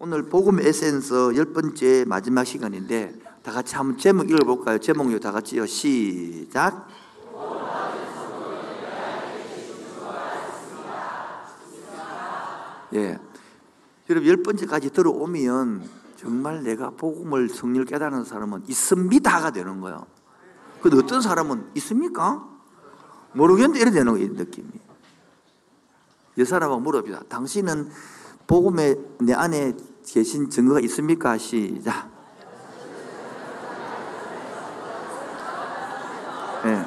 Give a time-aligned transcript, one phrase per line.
[0.00, 4.78] 오늘 복음 에센스 열 번째 마지막 시간인데 다 같이 한번 제목 읽어볼까요?
[4.78, 5.66] 제목요 다 같이요.
[5.66, 6.86] 시작.
[12.94, 13.18] 예.
[14.08, 20.06] 여러분 열 번째까지 들어오면 정말 내가 복음을 성리를 깨달은 사람은 있습니다가 되는 거예요.
[20.80, 22.48] 근데 어떤 사람은 있습니까?
[23.32, 24.70] 모르겠는데 이래 되는 거예요, 느낌이.
[26.36, 27.24] 이 사람하고 물어봅니다.
[27.28, 27.90] 당신은
[28.46, 29.76] 복음에 내 안에
[30.06, 31.36] 계신 증거가 있습니까?
[31.38, 32.10] 시작.
[36.64, 36.84] 네.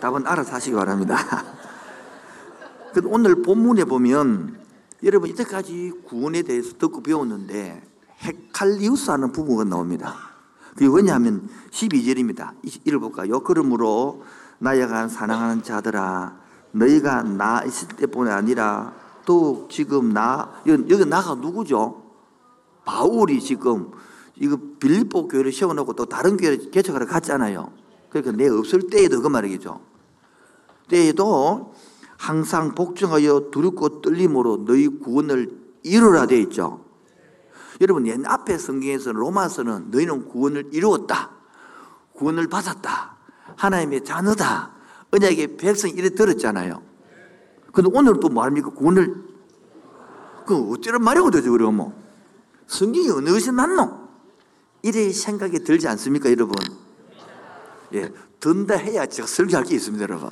[0.00, 1.16] 답은 알아서 하시기 바랍니다.
[3.04, 4.58] 오늘 본문에 보면
[5.02, 7.82] 여러분 이때까지 구원에 대해서 듣고 배웠는데
[8.22, 10.14] 헷갈리우스 하는 부분가 나옵니다.
[10.70, 12.52] 그게 왜냐하면 12절입니다.
[12.86, 13.40] 읽어볼까요?
[13.40, 14.22] 그러므로
[14.58, 16.36] 나야간 사랑하는 자들아
[16.72, 18.92] 너희가 나 있을 때뿐 아니라
[19.26, 22.02] 또 지금 나 여기, 나가 누구죠?
[22.86, 23.90] 바울이 지금
[24.36, 27.70] 이거 빌립보 교회를 세워놓고 또 다른 교회를 개척하러 갔잖아요.
[28.08, 29.80] 그러니까 내 없을 때에도 그 말이겠죠.
[30.88, 31.74] 때에도
[32.16, 35.50] 항상 복종하여 두렵고 떨림으로 너희 구원을
[35.82, 36.84] 이루라 되어 있죠.
[37.80, 41.30] 여러분 옛 앞에 성경에서는 로마서는 너희는 구원을 이루었다.
[42.14, 43.16] 구원을 받았다.
[43.56, 44.72] 하나님의 자녀다.
[45.10, 46.85] 언약의 백성이 이래 들었잖아요.
[47.76, 48.70] 근데 오늘 또 뭐합니까?
[48.70, 49.22] 구원을
[50.46, 51.92] 그 어쩌란 말이고 되죠 그러면
[52.66, 54.08] 성경이 어느 것이 낫노?
[54.80, 56.56] 이래 생각이 들지 않습니까 여러분?
[57.92, 58.10] 예,
[58.40, 60.30] 든다 해야 제가 설교할 게 있습니다 여러분.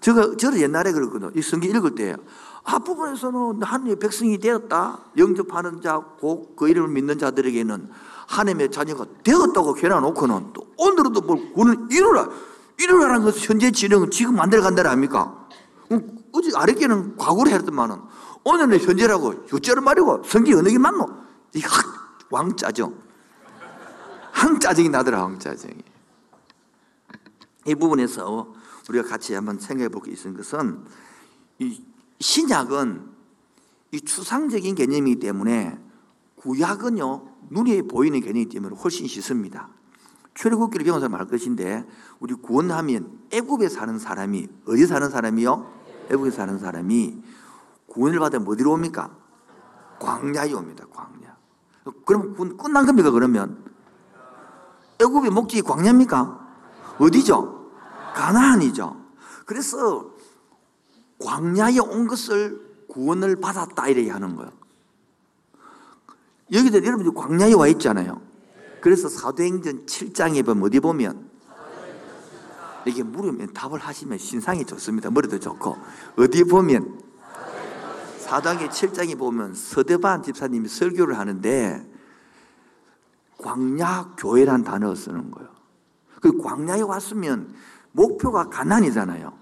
[0.00, 1.32] 제가 저는 옛날에 그랬거든요.
[1.34, 2.14] 이 성경 읽을 때
[2.62, 5.00] 앞부분에서는 하나님의 백성이 되었다.
[5.16, 7.90] 영접하는 자, 곧 그 이름을 믿는 자들에게는
[8.28, 12.28] 하나님의 자녀가 되었다고 겨눠놓고는 또 오늘도 뭘 구원을 이루라.
[12.78, 15.40] 이루라는 것은 현재 진행은 지금 만들어 간다는 아닙니까?
[16.32, 17.96] 어제 아랫게는 과거로 했더만은
[18.44, 21.06] 오늘은 현재라고 요째로 말이고 성경 어느 게 맞노?
[21.54, 21.84] 이 학,
[22.30, 22.94] 왕짜정.
[24.32, 25.74] 항짜정이 나더라, 항짜정이.
[27.66, 28.54] 이 부분에서
[28.88, 30.84] 우리가 같이 한번 생각해 볼 게 있는 것은
[31.58, 31.82] 이
[32.20, 33.10] 신약은
[33.92, 35.78] 이 추상적인 개념이기 때문에
[36.36, 39.68] 구약은요 눈에 보이는 개념이기 때문에 훨씬 쉽습니다.
[40.34, 41.84] 출애굽기를 배운 사람 알 것인데
[42.20, 45.79] 우리 구원하면 애굽에 사는 사람이 어디 사는 사람이요?
[46.10, 47.22] 애굽에 사는 사람이
[47.86, 49.10] 구원을 받으면 어디로 옵니까?
[50.00, 50.84] 광야에 옵니다.
[50.92, 51.36] 광야.
[52.04, 53.10] 그럼 구원 끝난 겁니까?
[53.10, 53.64] 그러면
[55.00, 56.38] 애굽의 목적이 광야입니까?
[56.98, 57.70] 어디죠?
[58.14, 59.00] 가나안이죠.
[59.46, 60.10] 그래서
[61.20, 64.52] 광야에 온 것을 구원을 받았다 이렇게 하는 거예요.
[66.52, 68.20] 여기도 여러분들 광야에 와 있잖아요.
[68.80, 71.29] 그래서 사도행전 7장에 보면 어디 보면
[72.86, 75.10] 이게 물으면 답을 하시면 신상이 좋습니다.
[75.10, 75.76] 머리도 좋고
[76.16, 77.00] 어디 보면
[78.18, 81.86] 사도행전 7장에 보면 서대반 집사님이 설교를 하는데
[83.38, 85.50] 광야 교회란 단어 쓰는 거예요.
[86.20, 87.54] 그 광야에 왔으면
[87.92, 89.32] 목표가 가난이잖아요.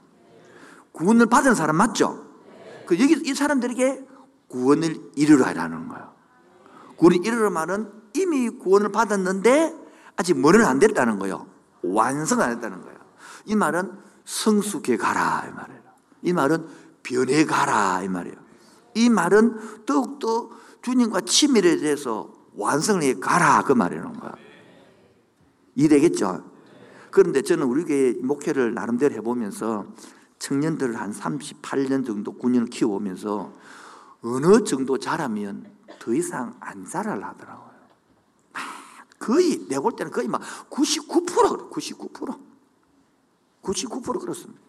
[0.93, 2.25] 구원을 받은 사람 맞죠?
[2.87, 4.06] 그 여기 이 사람들에게
[4.49, 6.12] 구원을 이루라라는 거예요.
[6.97, 9.75] 구원을 이루라 말은 이미 구원을 받았는데
[10.16, 11.47] 아직 뭐는 안 됐다는 거예요.
[11.82, 12.97] 완성 안 했다는 거예요.
[13.46, 13.92] 이 말은
[14.24, 15.82] 성숙해 가라 이 말이에요.
[16.22, 16.68] 이 말은
[17.02, 18.36] 변해 가라 이 말이에요.
[18.94, 20.50] 이 말은 더욱더
[20.82, 24.34] 주님과 친밀에 대해서 완성을 해 가라 그 말이라는 거야.
[25.76, 26.44] 이해되겠죠?
[27.10, 29.86] 그런데 저는 우리 교회 목회를 나름대로 해보면서
[30.38, 33.52] 청년들을 한 38년 정도 9년을 키워오면서
[34.22, 37.68] 어느 정도 자라면 더 이상 안 자라려더라고요.
[39.18, 40.40] 거의 내가 볼 때는 거의 막
[40.70, 42.47] 99% 99%
[43.68, 44.60] 99% 그렇습니다.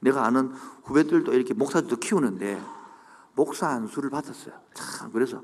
[0.00, 0.52] 내가 아는
[0.84, 2.60] 후배들도 이렇게 목사들도 키우는데
[3.34, 4.54] 목사 안수를 받았어요.
[4.74, 5.42] 참 그래서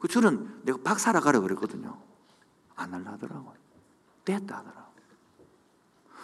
[0.00, 1.98] 그 저는 내가 박사라 가라 그랬거든요.
[2.74, 3.54] 안 하려더라고요.
[4.24, 4.86] 됐다 하더라고요.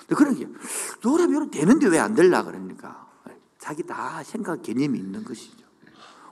[0.08, 0.48] 그러게
[1.02, 3.08] 노래면 되는데 왜 안 될라 그러니까
[3.58, 5.64] 자기 다 생각 개념이 있는 것이죠.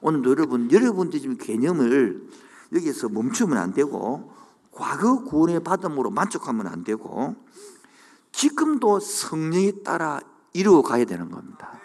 [0.03, 2.29] 오늘 여러분 여러분들 지금 개념을
[2.73, 4.33] 여기서 멈추면 안 되고
[4.73, 7.37] 과거 구원의 받음으로 만족하면 안 되고
[8.33, 10.21] 지금도 성령에 따라
[10.53, 11.81] 이루어 가야 되는 겁니다.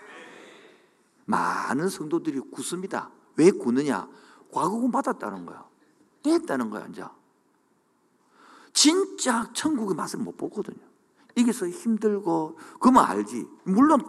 [1.26, 3.10] 많은 성도들이 굳습니다.
[3.36, 4.08] 왜 굳느냐?
[4.52, 5.66] 과거 구원 받았다는 거야.
[6.24, 7.04] 됐다는 거야, 이제.
[8.74, 10.78] 진짜 천국의 맛을 못 보거든요.
[11.36, 13.48] 이게서 힘들고 그러면 알지.
[13.64, 14.02] 물론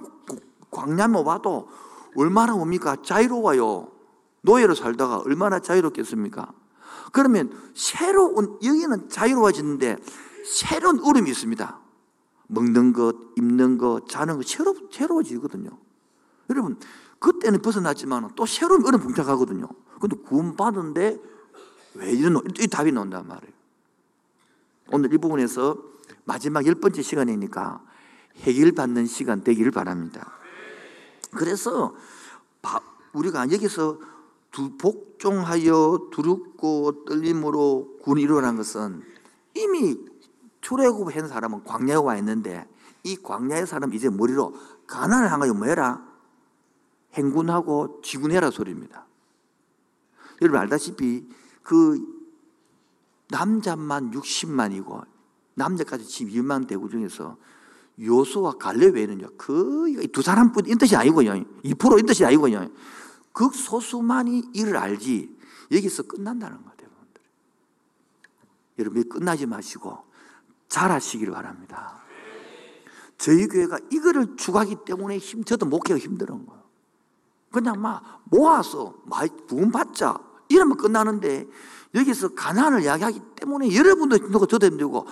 [0.71, 1.69] 광야만 와도
[2.17, 2.97] 얼마나 뭡니까?
[3.03, 3.93] 자유로워요.
[4.43, 6.53] 노예로 살다가 얼마나 자유롭겠습니까?
[7.13, 9.97] 그러면 새로운 여기는 자유로워지는데
[10.45, 11.81] 새로운 울음이 있습니다.
[12.49, 15.71] 먹는 것, 입는 것, 자는 것 새로, 새로워지거든요.
[16.51, 16.79] 여러분
[17.19, 19.69] 그때는 벗어났지만 또 새로운 어려움 봉착하거든요.
[20.01, 21.19] 근데 구원받은데
[21.95, 23.53] 왜 이런, 이 답이 나온단 말이에요.
[24.93, 25.77] 오늘 이 부분에서
[26.25, 27.83] 마지막 열 번째 시간이니까
[28.37, 30.33] 해결받는 시간 되기를 바랍니다.
[31.33, 31.95] 그래서
[33.17, 33.99] 우리가 여기서
[34.51, 39.03] 두, 복종하여 두렵고 떨림으로 군 이루어난 것은
[39.55, 39.97] 이미
[40.67, 42.69] 출애굽 한 사람은 광야에 와 있는데
[43.05, 44.53] 이 광야의 사람 이제 머리로
[44.89, 46.05] 가난을 향하여 뭐해라?
[47.13, 49.07] 행군하고 지군해라 소리입니다.
[50.43, 51.29] 여러분 알다시피
[51.63, 52.05] 그
[53.29, 55.07] 남자만 60만이고
[55.55, 57.37] 남자까지 지금 2만 대구 중에서
[58.01, 61.33] 요소와 갈래 외에는요 거의 두 사람뿐 인 뜻이 아니고요
[61.65, 62.69] 2%인 뜻이 아니고요
[63.33, 65.35] 극소수만이 이를 알지
[65.73, 66.77] 여기서 끝난다는 거예요
[68.79, 70.06] 여러분 끝나지 마시고
[70.69, 72.01] 잘하시기를 바랍니다
[73.19, 76.63] 저희 교회가 이거를 추구하기 때문에 힘, 저도 목회가 힘든 거예요
[77.51, 78.95] 그냥 막 모아서
[79.49, 80.19] 부음 받자
[80.49, 81.47] 이러면 끝나는데
[81.95, 85.07] 여기서 가난을 이야기하기 때문에 여러분도 힘들고 저도 힘들고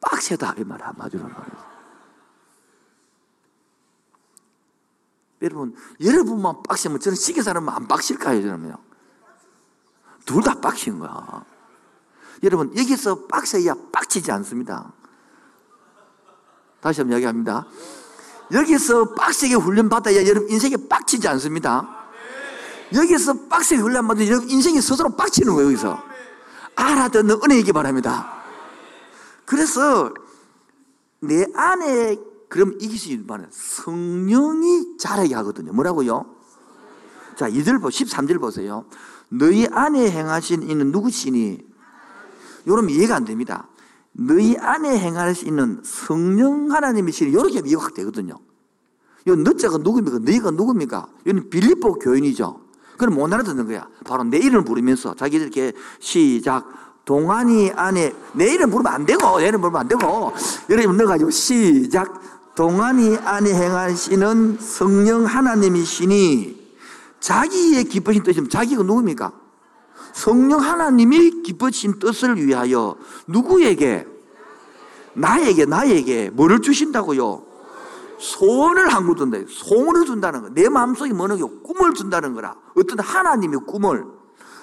[0.00, 1.76] 빡세다 이 말 한마디로 말해요
[5.42, 8.78] 여러분, 여러분만 빡시면 저는 시계 사람은 안 빡실까요, 저는요?
[10.24, 11.44] 둘 다 빡신 거야.
[12.42, 14.92] 여러분, 여기서 빡세야 빡치지 않습니다.
[16.80, 17.66] 다시 한번 이야기합니다.
[18.52, 21.88] 여기서 빡세게 훈련받아야 여러분 인생에 빡치지 않습니다.
[22.94, 26.00] 여기서 빡세게 훈련받으면 여러분 인생이 스스로 빡치는 거예요, 여기서.
[26.76, 28.42] 알아듣는 은혜이기 바랍니다.
[29.44, 30.12] 그래서
[31.20, 32.16] 내 안에
[32.48, 35.72] 그럼 이것이 말은 성령이 자라게 하거든요.
[35.72, 36.36] 뭐라고요?
[37.36, 38.84] 자, 이들 보 13절 보세요.
[39.28, 41.75] 너희 안에 행하신 이는 누구시니?
[42.66, 43.68] 여러분 이해가 안 됩니다.
[44.12, 48.38] 너희 안에 행할 수 있는 성령 하나님이시니 이렇게 미확 되거든요.
[49.26, 50.18] 이 너자가 누굽니까?
[50.20, 51.06] 너희가 누굽니까?
[51.26, 52.60] 이는 빌립보 교인이죠.
[52.96, 53.88] 그럼 못 알아듣는 거야.
[54.04, 56.64] 바로 내 이름을 부르면서 자기들 이렇게 시작
[57.04, 60.32] 동안이 안에 내 이름 부르면 안 되고 내 이름 부르면 안 되고
[60.70, 66.66] 여러분 넣어가지고 시작 동안이 안에 행하시는 성령 하나님이시니
[67.20, 69.32] 자기의 기쁘신 뜻이면 자기가 누굽니까?
[70.16, 72.96] 성령 하나님이 기쁘신 뜻을 위하여
[73.26, 74.06] 누구에게?
[75.12, 77.44] 나에게, 나에게 뭐를 주신다고요?
[78.18, 79.36] 소원을 한구 둔다.
[79.46, 80.48] 소원을 준다는 거.
[80.48, 82.56] 내 마음속에 뭐는 게 꿈을 준다는 거라.
[82.74, 84.06] 어떤 하나님의 꿈을.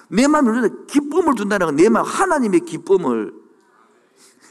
[0.08, 0.70] 내 마음에.
[0.88, 1.72] 기쁨을 준다는 거.
[1.72, 3.32] 내 마음, 하나님의 기쁨을.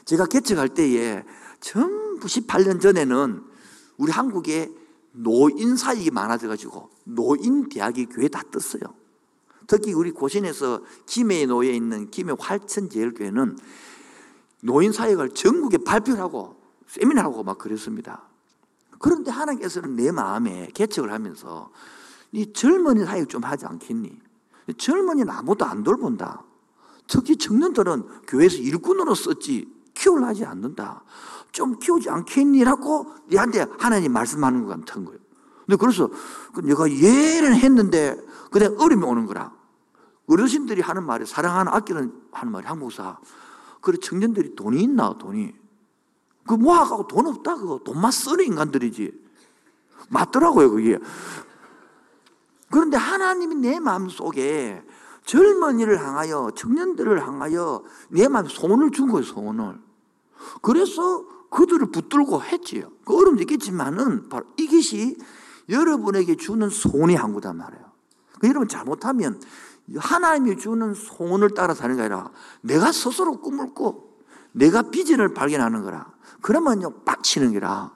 [0.05, 1.25] 제가 개척할 때에
[1.61, 3.43] 전부 18년 전에는
[3.97, 4.71] 우리 한국에
[5.11, 9.02] 노인 사역이 많아져가지고 노인 대학이 교회 다 떴어요.
[9.67, 13.59] 특히 우리 고신에서 김해에 놓여 있는 김해 활천제일교회는
[14.63, 16.57] 노인 사역을 전국에 발표를 하고
[16.87, 18.23] 세미나하고 막 그랬습니다.
[18.99, 21.71] 그런데 하나님께서는 내 마음에 개척을 하면서
[22.31, 24.21] 이 젊은이 사역 좀 하지 않겠니?
[24.79, 26.45] 젊은이는 아무도 안 돌본다.
[27.09, 31.03] 특히 청년들은 교회에서 일꾼으로 썼지 키우려 하지 않는다.
[31.51, 35.21] 좀 키우지 않겠니라고 얘한테 하나님 말씀하는 것 같은 거예요.
[35.67, 36.11] 근데 그래서
[36.63, 38.17] 내가 예를 했는데
[38.53, 39.53] 그냥 어려움이 오는 거라.
[40.29, 43.19] 어르신들이 하는 말이 사랑하는 아끼는 하는 말이 한국사.
[43.81, 45.53] 그래 청년들이 돈이 있나 돈이.
[46.47, 49.13] 그 모아가고 돈 없다 그거 돈만 쓰는 인간들이지.
[50.11, 50.99] 맞더라고요 그게.
[52.71, 54.83] 그런데 하나님이 내 마음 속에
[55.25, 59.81] 젊은이를 향하여 청년들을 향하여 내 마음에 소원을 준 거예요 소원을.
[60.63, 62.91] 그래서 그들을 붙들고 했지요.
[63.05, 65.17] 그 어려움도 있겠지만은 바로 이것이
[65.69, 67.92] 여러분에게 주는 소원이 한 거단 말이에요.
[68.43, 69.41] 그 여러분 잘못하면
[69.97, 74.03] 하나님이 주는 소원을 따라 사는 게 아니라 내가 스스로 꿈을 꿔
[74.51, 76.13] 내가 비전을 발견하는 거라.
[76.41, 77.93] 그러면요 빡치는 게라.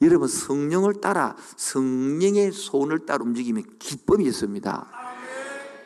[0.00, 4.86] 여러분 성령을 따라 성령의 소원을 따라 움직이면 기쁨이 있습니다.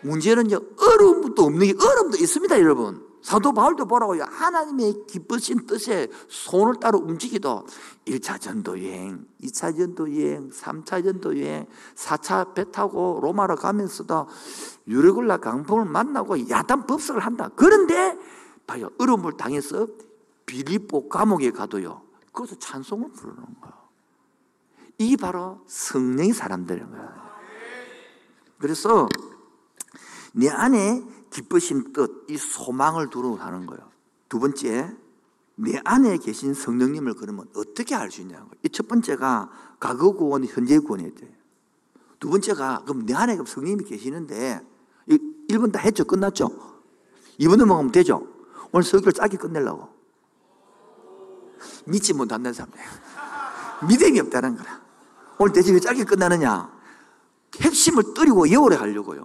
[0.02, 3.04] 문제는요 어려움도 없는 게 어려움도 있습니다, 여러분.
[3.22, 4.24] 사도 바울도 보라고요.
[4.24, 7.66] 하나님의 기쁘신 뜻에 손을 따라 움직이도
[8.06, 14.26] 1차 전도 여행, 2차 전도 여행, 3차 전도 여행, 4차 배 타고 로마로 가면서도
[14.88, 17.50] 유레굴라 강풍을 만나고 야단 법석을 한다.
[17.56, 18.16] 그런데
[18.66, 18.88] 봐요.
[18.98, 19.86] 어려움을 당해서
[20.46, 22.02] 빌립보 감옥에 가도요.
[22.32, 23.80] 거기서 찬송을 부르는 거예요.
[24.98, 27.30] 이게 바로 성령의 사람들인 거예요.
[28.58, 29.08] 그래서
[30.32, 33.88] 내 안에 기쁘신 뜻, 이 소망을 두고 사는 거예요.
[34.28, 34.94] 두 번째,
[35.56, 38.60] 내 안에 계신 성령님을 그러면 어떻게 알 수 있냐는 거예요.
[38.64, 41.30] 이 첫 번째가 과거 구원, 현재 구원이 돼요.
[42.18, 44.60] 두 번째가 그럼 내 안에 성령님이 계시는데
[45.48, 46.04] 1번 다 했죠?
[46.04, 46.48] 끝났죠?
[47.40, 48.26] 2번도 먹으면 되죠?
[48.72, 49.88] 오늘 설교를 짧게 끝내려고.
[51.86, 52.72] 믿지 못한다는 사람.
[53.88, 54.80] 믿음이 없다는 거라.
[55.38, 56.70] 오늘 대체 왜 짧게 끝나느냐?
[57.60, 59.24] 핵심을 뜨리고 예월에 하려고요.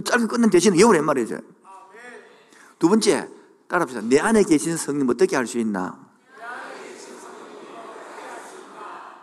[0.00, 1.38] 짧게 끝낸 대신에 예월에 말이죠.
[2.78, 3.28] 두 번째,
[3.68, 4.02] 따라합시다.
[4.02, 5.98] 내 안에 계신 성령 어떻게 할수 있나?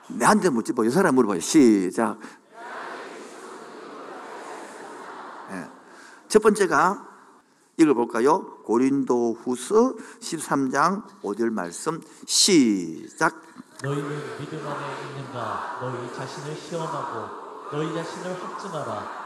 [0.10, 1.40] 내한테 묻지 뭐, 이 사람 물어봐요.
[1.40, 2.20] 시작.
[5.50, 5.70] 네.
[6.28, 7.08] 첫 번째가
[7.78, 8.64] 읽어볼까요?
[8.64, 13.42] 고린도 후서 13장 5절 말씀 시작.
[13.84, 15.80] 너희는 믿음 안에 있는가?
[15.82, 19.19] 너희 자신을 시험하고 너희 자신을 확증하라.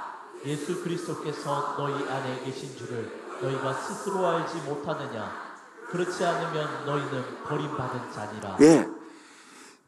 [0.45, 3.09] 예수 그리스도께서 너희 안에 계신 줄을
[3.41, 5.53] 너희가 스스로 알지 못하느냐?
[5.89, 8.57] 그렇지 않으면 너희는 버림받은 자니라.
[8.61, 8.89] 예.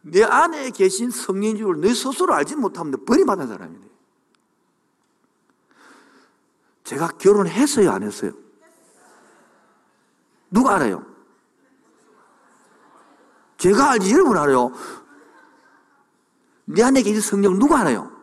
[0.02, 3.86] 내 안에 계신 성령인 줄 너희 스스로 알지 못하면 버림받은 사람이네.
[6.84, 8.32] 제가 결혼했어요, 안 했어요?
[10.52, 11.04] 누가 알아요?
[13.58, 14.72] 제가 알지, 여러분 알아요?
[16.66, 18.15] 내 안에 계신 성령 누가 알아요?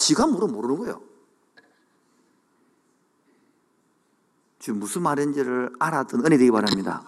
[0.00, 1.02] 지가 물어 모르는 거예요.
[4.58, 7.02] 지금 무슨 말인지를 알아듣는 은혜 되기 바랍니다.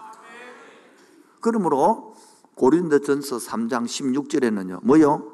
[1.41, 2.15] 그러므로
[2.55, 4.85] 고린도전서 3장 16절에는요.
[4.85, 5.33] 뭐요?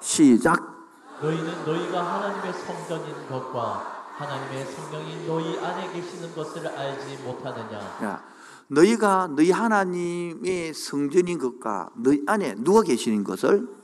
[0.00, 0.74] 시작.
[1.22, 7.78] 너희는 너희가 하나님의 성전인 것과 하나님의 성령이 너희 안에 계시는 것을 알지 못하느냐?
[8.02, 8.24] 야,
[8.66, 13.83] 너희가 너희 하나님의 성전인 것과 너희 안에 누가 계시는 것을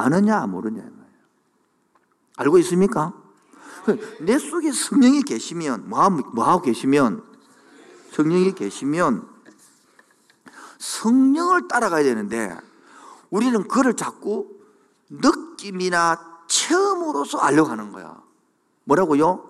[0.00, 0.82] 아느냐 모르냐
[2.36, 3.12] 알고 있습니까?
[4.20, 7.22] 내 속에 성령이 계시면 뭐하고, 뭐하고 계시면
[8.12, 9.28] 성령이 계시면
[10.78, 12.56] 성령을 따라가야 되는데
[13.28, 14.48] 우리는 그를 자꾸
[15.10, 18.22] 느낌이나 체험으로서 알려고 하는 거야.
[18.84, 19.48] 뭐라고요?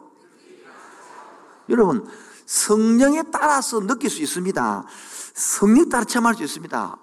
[1.68, 2.06] 여러분,
[2.46, 4.84] 성령에 따라서 느낄 수 있습니다.
[5.34, 6.96] 성령 따라 체험할 수 있습니다.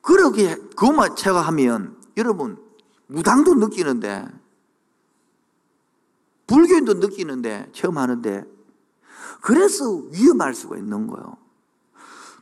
[0.00, 2.65] 그렇게 그것만 체험하면 여러분
[3.08, 4.26] 무당도 느끼는데
[6.46, 8.44] 불교인도 느끼는데 체험 하는데
[9.40, 11.36] 그래서 위험할 수가 있는 거예요.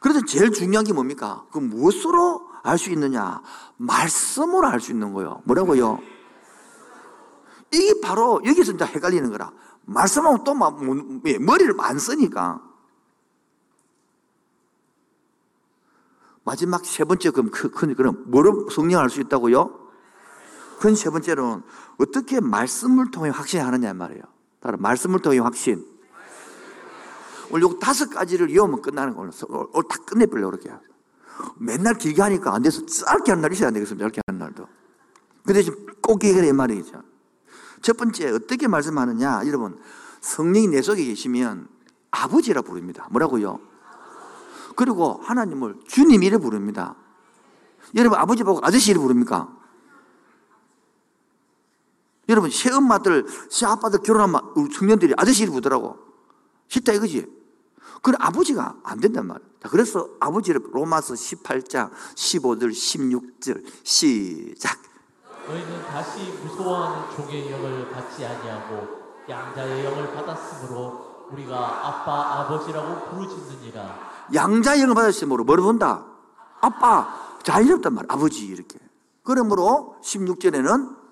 [0.00, 1.47] 그래서 제일 중요한 게 뭡니까?
[1.50, 3.42] 그 무엇으로 알 수 있느냐?
[3.76, 5.42] 말씀으로 알 수 있는 거예요.
[5.44, 5.99] 뭐라고요?
[7.73, 9.52] 이게 바로 여기서 이제 헷갈리는 거라.
[9.87, 10.54] 말씀하면 또
[11.26, 12.62] 예, 머리를 안 쓰니까.
[16.44, 19.84] 마지막 세 번째 그럼 큰 그럼 뭐로 성령할 수 있다고요?
[20.78, 21.62] 큰 세 번째로는
[21.99, 24.23] 어떻게 말씀을 통해 확신하느냐 말이에요.
[24.61, 25.85] 따라 말씀을 통해 확신.
[27.50, 29.31] 오늘 요 다섯 가지를 이으면 끝나는 거예요.
[29.73, 30.71] 오늘 다 끝내버려고 그렇게.
[31.57, 34.07] 맨날 길게 하니까 안 돼서 짧게 하는 날이 있어야 안 되겠습니다.
[34.07, 34.66] 짧게 하는 날도.
[35.45, 37.02] 근데 지금 꼭 얘기해 말이죠.
[37.83, 39.43] 첫 번째, 어떻게 말씀하느냐.
[39.47, 39.78] 여러분,
[40.21, 41.69] 성령이 내 속에 계시면
[42.11, 43.07] 아버지라 부릅니다.
[43.11, 43.61] 뭐라고요?
[44.75, 46.97] 그리고 하나님을 주님 이래 부릅니다.
[47.95, 49.54] 여러분, 아버지 보고 아저씨 이래 부릅니까?
[52.28, 55.97] 여러분, 새엄마들, 새아빠들 결혼하면 청년들이 아저씨 이래 부르더라고.
[56.69, 57.26] 싫다 이거지?
[58.02, 59.47] 그래, 아버지가 안 된단 말이야.
[59.71, 64.78] 그래서 아버지를 로마서 18장 15절, 16절, 시작.
[65.47, 74.28] 너희는 다시 무서워하는 종의 영을 받지 아니하고 양자의 영을 받았으므로 우리가 아빠 아버지라고 부르짖느니라.
[74.35, 76.07] 양자의 영을 받았으므로 뭐를 본다?
[76.61, 78.78] 아빠 자유롭단 말 아버지 이렇게.
[79.23, 81.03] 그러므로 16절에는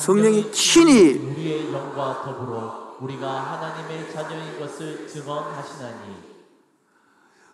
[0.00, 6.30] 성령이 친히 우리의 영과 더불어 우리가 하나님의 자녀인 것을 증언하시나니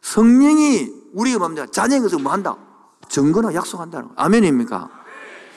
[0.01, 1.67] 성령이 우리가 뭡니까?
[1.67, 2.57] 자녀인 것을 뭐 한다?
[3.09, 4.15] 증거나 약속한다는 거.
[4.17, 4.91] 아멘입니까?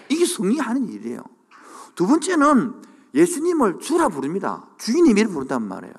[0.09, 1.23] 이게 성령이 하는 일이에요.
[1.93, 2.81] 두 번째는
[3.13, 4.65] 예수님을 주라 부릅니다.
[4.79, 5.93] 주인님이라 부른단 말이에요.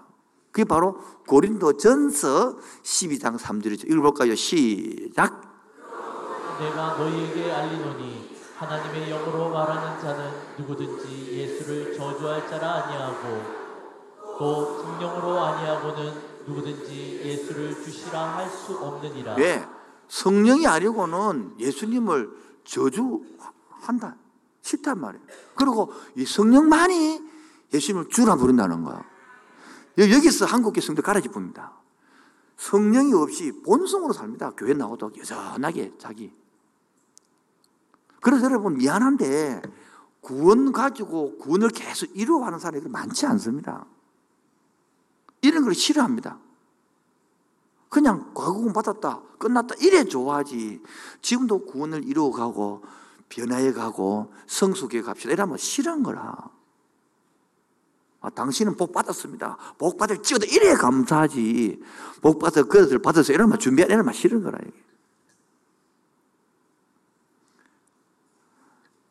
[0.51, 3.89] 그게 바로 고린도 전서 12장 3절이죠.
[3.89, 4.35] 읽어볼까요?
[4.35, 5.41] 시작.
[6.59, 16.13] 내가 너희에게 알리노니 하나님의 영으로 말하는 자는 누구든지 예수를 저주할 자라 아니하고 또 성령으로 아니하고는
[16.47, 19.37] 누구든지 예수를 주시라 할 수 없느니라.
[19.37, 19.67] 왜?
[20.09, 22.31] 성령이 아니고는 예수님을
[22.65, 23.23] 저주
[23.71, 24.15] 한다.
[24.61, 25.25] 싫단 말이에요.
[25.55, 27.23] 그리고 이 성령만이
[27.73, 29.03] 예수님을 주라 부른다는 거야.
[29.99, 31.73] 여기서 한국계 성도 가라지 봅니다.
[32.59, 34.51] 성령이 없이 본성으로 삽니다.
[34.55, 36.40] 교회 나오도 여전하게 자기.
[38.21, 39.63] 그래서 여러분 미안한데
[40.21, 43.87] 구원 가지고 구원을 계속 이루어가는 사람이 많지 않습니다.
[45.43, 46.39] 이런 걸 싫어합니다.
[47.89, 50.81] 그냥 과거군 받았다, 끝났다, 이래 좋아하지.
[51.23, 52.85] 지금도 구원을 이루어가고
[53.29, 55.33] 변화해 가고 성숙해 갑시다.
[55.33, 56.51] 이러면 싫은 거라.
[58.21, 59.57] 아, 당신은 복 받았습니다.
[59.79, 61.81] 복 받을 찍어도 이래 감사하지.
[62.21, 64.59] 복 받아서 그것을 받아서 이러면 준비하 이러면 싫은 거라.
[64.63, 64.90] 이게.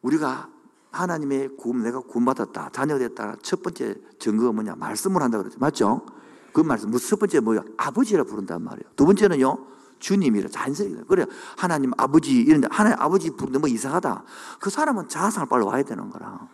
[0.02, 0.50] 우리가
[0.92, 3.36] 하나님의 구원, 내가 구원받았다, 자녀가 됐다.
[3.42, 4.76] 첫 번째 증거가 뭐냐?
[4.76, 5.58] 말씀을 한다 그러죠.
[5.60, 6.06] 맞죠?
[6.52, 6.92] 그 말씀.
[6.98, 7.64] 첫 번째 뭐야?
[7.78, 8.92] 아버지라 부른단 말이에요.
[8.96, 9.68] 두 번째는요,
[10.00, 11.04] 주님이라 자연스럽게.
[11.08, 11.26] 그래,
[11.58, 14.24] 하나님 아버지, 이런데, 하나님 아버지 부르는데 뭐 이상하다.
[14.60, 16.48] 그 사람은 자상을 빨리 와야 되는 거라.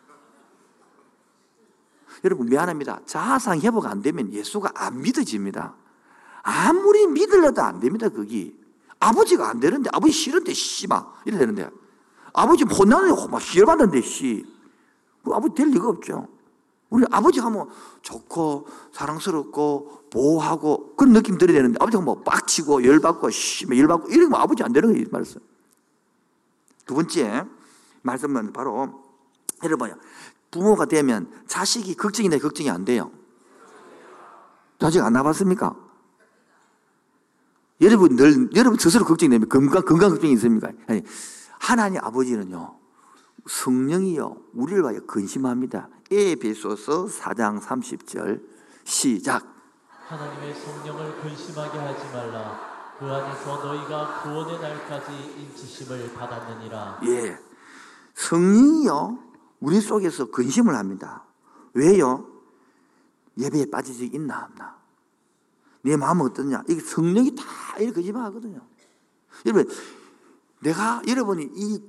[2.23, 3.01] 여러분, 미안합니다.
[3.05, 5.75] 자상 회복 안 되면 예수가 안 믿어집니다.
[6.43, 8.59] 아무리 믿으려도 안 됩니다, 거기.
[8.99, 11.03] 아버지가 안 되는데, 아버지 싫은데, 씨발.
[11.25, 11.69] 이래 되는데.
[12.35, 14.45] 아버지 혼나는데, 막 싫어받는데, 씨.
[15.23, 16.27] 그 아버지 될 리가 없죠.
[16.89, 17.67] 우리 아버지 하면
[18.01, 24.39] 좋고, 사랑스럽고, 보호하고, 그런 느낌 들어야 되는데, 아버지가 뭐 빡치고, 열받고, 씨, 막 열받고, 이러면
[24.39, 25.41] 아버지 안 되는 거예요, 이 말씀.
[26.85, 27.45] 두 번째
[28.03, 29.03] 말씀은 바로,
[29.63, 29.93] 여러분,
[30.51, 33.11] 부모가 되면 자식이 걱정이 돼, 걱정이 안 돼요.
[34.79, 35.75] 자식 안 나봤습니까?
[37.81, 40.71] 여러분 늘 여러분 스스로 걱정이 되면 건강 건강 걱정이 있습니까?
[40.87, 41.03] 아니,
[41.65, 42.77] 하나님 아버지는요
[43.47, 45.89] 성령이요 우리를 위하여 근심합니다.
[46.11, 48.43] 에베소서 4장 30절
[48.83, 49.43] 시작.
[49.89, 52.59] 하나님의 성령을 근심하게 하지 말라.
[52.99, 57.01] 그 안에서 너희가 구원의 날까지 인치심을 받았느니라.
[57.05, 57.35] 예,
[58.13, 59.19] 성령이요
[59.59, 61.23] 우리 속에서 근심을 합니다.
[61.73, 62.27] 왜요?
[63.39, 64.77] 예배에 빠질 수 있나 없나?
[65.81, 66.63] 내 마음은 어떠냐?
[66.69, 67.43] 이게 성령이 다
[67.79, 68.61] 이렇게 거짓말 하거든요.
[69.47, 69.67] 여러분,
[70.65, 71.79] 내가 여러분이 이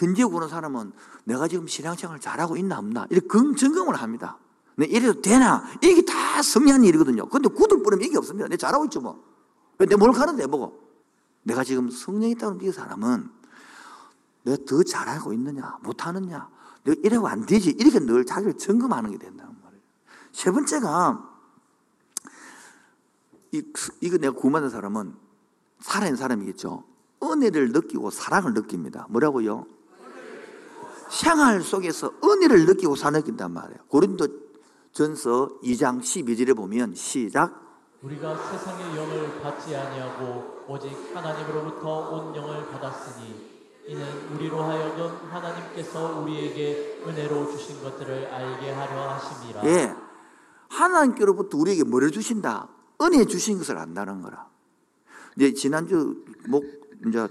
[0.00, 4.38] 현재 보는 사람은 내가 지금 신앙생활 잘하고 있나 없나 이렇게 금- 점검을 합니다.
[4.74, 5.64] 내 이래도 되나?
[5.80, 7.28] 이게 다 성리한 일이거든요.
[7.28, 8.48] 근데 굳을 뿌리면 이게 없습니다.
[8.48, 9.22] 내 잘하고 있죠 뭐.
[9.78, 10.82] 내 몰카는데 보고.
[11.44, 13.30] 내가 지금 성령이 있다는 이 사람은
[14.42, 16.48] 내가 더 잘하고 있느냐 못하느냐
[16.82, 19.82] 내가 이래고 안 되지 이렇게 늘 자기를 점검하는 게 된다는 말이에요.
[20.32, 21.30] 세 번째가
[23.52, 23.62] 이,
[24.00, 25.14] 이거 내가 구원받은 사람은
[25.80, 26.93] 살아있는 사람이겠죠.
[27.32, 29.06] 은혜를 느끼고 사랑을 느낍니다.
[29.10, 29.66] 뭐라고요?
[31.10, 33.80] 생활 속에서 은혜를 느끼고 사랑을 느낀단 말이에요.
[33.88, 34.26] 고린도
[34.92, 37.64] 전서 2장 12절에 보면 시작.
[38.02, 43.54] 우리가 세상의 영을 받지 아니하고 오직 하나님으로부터 온 영을 받았으니
[43.86, 49.64] 이는 우리로 하여금 하나님께서 우리에게 은혜로 주신 것들을 알게 하려 하심이라.
[49.66, 49.94] 예.
[50.68, 52.68] 하나님께로부터 우리에게 뭐를 주신다?
[53.02, 54.48] 은혜 주신 것을 안다는 거라.
[55.36, 56.64] 이제 지난주 목,
[57.06, 57.28] 이제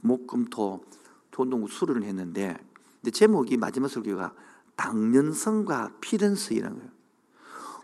[0.00, 0.84] 목금토
[1.30, 2.56] 토동 수련을 했는데
[3.10, 4.32] 제목이 마지막 설교가
[4.76, 6.92] 당연성과 필연성이라는 거예요.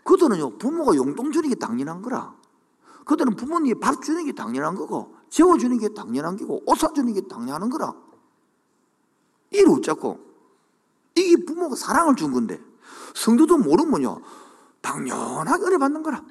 [0.03, 2.35] 그들은요, 부모가 용돈 주는 게 당연한 거라.
[3.05, 7.69] 그들은 부모님이 밥 주는 게 당연한 거고, 재워주는 게 당연한 거고, 옷 사주는 게 당연한
[7.69, 7.93] 거라.
[9.51, 10.19] 이를 웃자고.
[11.15, 12.61] 이게 부모가 사랑을 준 건데,
[13.13, 14.21] 성도도 모르면요,
[14.81, 16.23] 당연하게 은혜 받는 거라.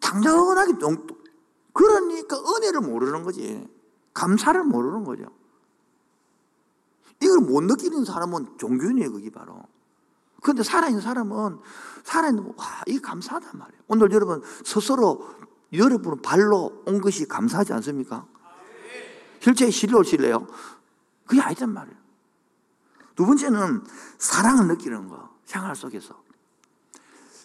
[0.00, 1.24] 당연하게 용돈.
[1.72, 3.66] 그러니까 은혜를 모르는 거지.
[4.14, 5.24] 감사를 모르는 거죠.
[7.20, 9.62] 이걸 못 느끼는 사람은 종교인이에요, 그게 바로.
[10.42, 11.58] 그런데 살아있는 사람은,
[12.04, 13.82] 살아있는, 와, 이게 감사하단 말이에요.
[13.88, 15.28] 오늘 여러분, 스스로
[15.72, 18.26] 여러분 발로 온 것이 감사하지 않습니까?
[19.40, 20.46] 실제 실로 오실래요?
[21.26, 21.96] 그게 아니단 말이에요.
[23.16, 23.84] 두 번째는
[24.18, 26.22] 사랑을 느끼는 거, 생활 속에서.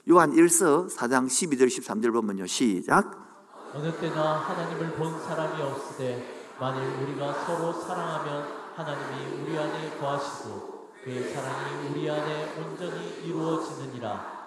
[0.10, 2.48] 요한 1서 4장 12절 13절 보면요.
[2.48, 3.28] 시작.
[3.74, 8.46] 어느 때나 하나님을 본 사람이 없으되 만일 우리가 서로 사랑하면
[8.76, 14.40] 하나님이 우리 안에 거하시고 그의 사랑이 우리 안에 온전히 이루어지느니라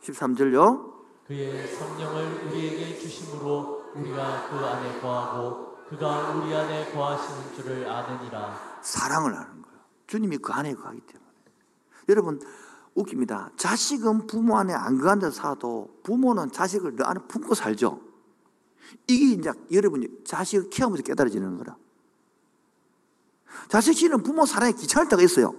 [0.00, 0.92] 13절요.
[1.26, 9.34] 그의 성령을 우리에게 주심으로 우리가 그 안에 거하고 그가 우리 안에 거하시는 줄을 아느니라 사랑을
[9.34, 9.78] 하는 거예요.
[10.06, 11.30] 주님이 그 안에 거하기 때문에.
[12.08, 12.40] 여러분,
[12.94, 13.50] 웃깁니다.
[13.56, 18.09] 자식은 부모 안에 안 거한다 사도 부모는 자식을 너 안에 품고 살죠.
[19.06, 21.76] 이게 이제 여러분이 자식을 키우면서 깨달아지는 거라.
[23.68, 25.54] 자식이는 부모 사랑에 귀찮을 때가 있어요.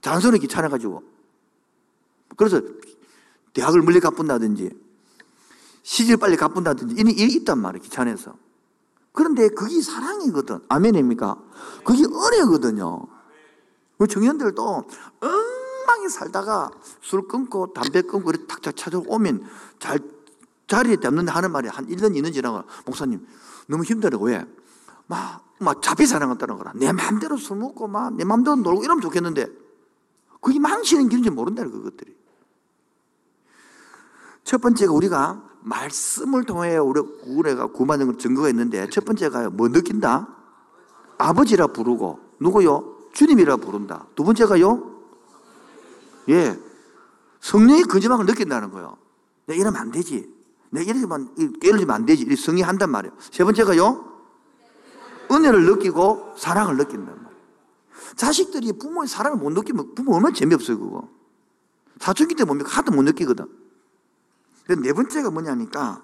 [0.00, 1.02] 잔소리 귀찮아가지고.
[2.36, 2.60] 그래서
[3.52, 4.70] 대학을 멀리 가뿐다든지
[5.82, 7.82] 시집 빨리 가뿐다든지 이런 일이 있단 말이에요.
[7.82, 8.36] 귀찮아서.
[9.12, 10.60] 그런데 그게 사랑이거든.
[10.68, 11.36] 아멘입니까?
[11.84, 13.06] 그게 은혜거든요.
[13.98, 14.84] 그 청년들도
[15.20, 16.70] 엉망이 살다가
[17.00, 19.46] 술 끊고 담배 끊고 탁탁 찾아오면
[19.78, 20.00] 잘
[20.74, 23.24] 자리에 잡는데 하는 말이 한 1년, 2년 지나가 목사님
[23.68, 24.18] 너무 힘들어.
[24.18, 24.44] 왜?
[25.06, 26.72] 막, 막 자비 사랑한다는 거라.
[26.74, 29.46] 내 마음대로 술 먹고 막 내 마음대로 놀고 이러면 좋겠는데
[30.40, 32.14] 그게 망치는 길인지 모른다는 그것들이.
[34.42, 40.28] 첫 번째가 우리가 말씀을 통해 우리 우리가 걸 증거가 있는데 첫 번째가 뭐 느낀다?
[41.16, 43.08] 아버지라 부르고 누구요?
[43.14, 44.06] 주님이라 부른다.
[44.14, 44.90] 두 번째가요?
[46.30, 46.58] 예.
[47.40, 48.70] 성령의 근심함을 느낀다는.
[48.70, 50.33] 내가 이러면 안 되지.
[50.74, 52.26] 내가 이러면 깨어지면 안 되지.
[52.28, 53.14] 이 성이 한단 말이에요.
[53.30, 54.12] 세 번째가요?
[55.30, 57.34] 은혜를 느끼고 사랑을 느낀단 말이에요.
[58.16, 61.08] 자식들이 부모의 사랑을 못 느끼면 부모 얼마나 재미없어요, 그거.
[62.00, 62.70] 사춘기 때 뭡니까?
[62.70, 63.46] 하도 못 느끼거든.
[64.66, 66.02] 근데 네 번째가 뭐냐니까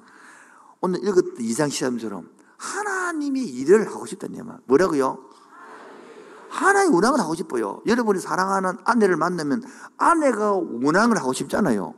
[0.80, 4.58] 오늘 읽었던 이상 시험처럼 하나님의 일을 하고 싶다는 말.
[4.66, 5.18] 뭐라고요?
[6.48, 7.80] 하나의 원앙을 하고 싶어요.
[7.86, 9.64] 여러분이 사랑하는 아내를 만나면
[9.96, 11.94] 아내가 원앙을 하고 싶잖아요.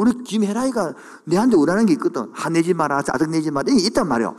[0.00, 2.30] 우리 김혜라이가 내한테 원하는 게 있거든.
[2.32, 3.70] 화내지 마라, 짜증내지 마라.
[3.70, 4.34] 이게 있단 말이야.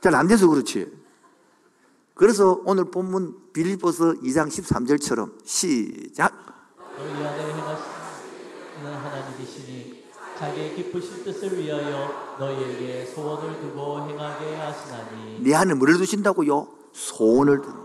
[0.00, 0.86] 잘 안 돼서 그렇지.
[2.14, 6.32] 그래서 오늘 본문 빌립보서 2장 13절처럼 시작.
[10.38, 16.68] 자기의 기쁘신 뜻을 위하여 너희에게 소원을 두고 행하게 하시나니 내 안에 뭐를 두신다고요?
[16.92, 17.76] 소원을 두는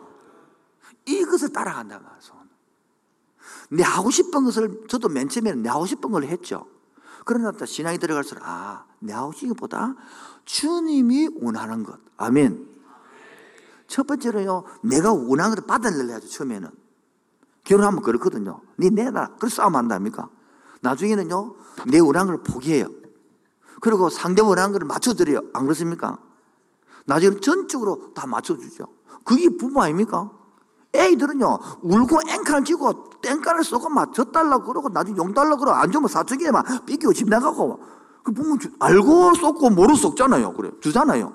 [1.07, 2.17] 이것을 따라간다 말이야.
[2.19, 2.43] 소원.
[3.71, 6.67] 내 하고 싶은 것을 저도 맨 처음에는 내 하고 싶은 걸 했죠.
[7.25, 9.95] 그러나 또 신앙이 들어갈수록 아, 내 것보다
[10.45, 11.99] 주님이 원하는 것.
[12.17, 12.67] 아멘.
[13.87, 16.69] 첫 번째로요, 내가 원하는 것을 받아내려야죠, 처음에는.
[17.63, 18.61] 결혼하면 그렇거든요.
[18.77, 19.35] 네 내놔.
[19.39, 20.29] 그래서 싸움 한답니까?
[20.81, 21.55] 나중에는요,
[21.87, 22.87] 내 원하는 걸 포기해요.
[23.81, 25.41] 그리고 상대 원하는 걸 맞춰드려요.
[25.53, 26.17] 안 그렇습니까?
[27.05, 28.87] 나중에 전적으로 다 맞춰주죠.
[29.23, 30.31] 그게 부모 아닙니까?
[30.93, 36.51] 애들은요, 울고 앵칼 쥐고 땡깔을 쏘고 막 젖달라고 그러고 나중에 용달라고 그러고 안 주면 사춘기에
[36.51, 37.79] 막 삐끼고 집 나가고
[38.21, 40.53] 그 부모 주, 알고 쏘고 모르고 쏘잖아요.
[40.53, 40.71] 그래.
[40.81, 41.33] 주잖아요.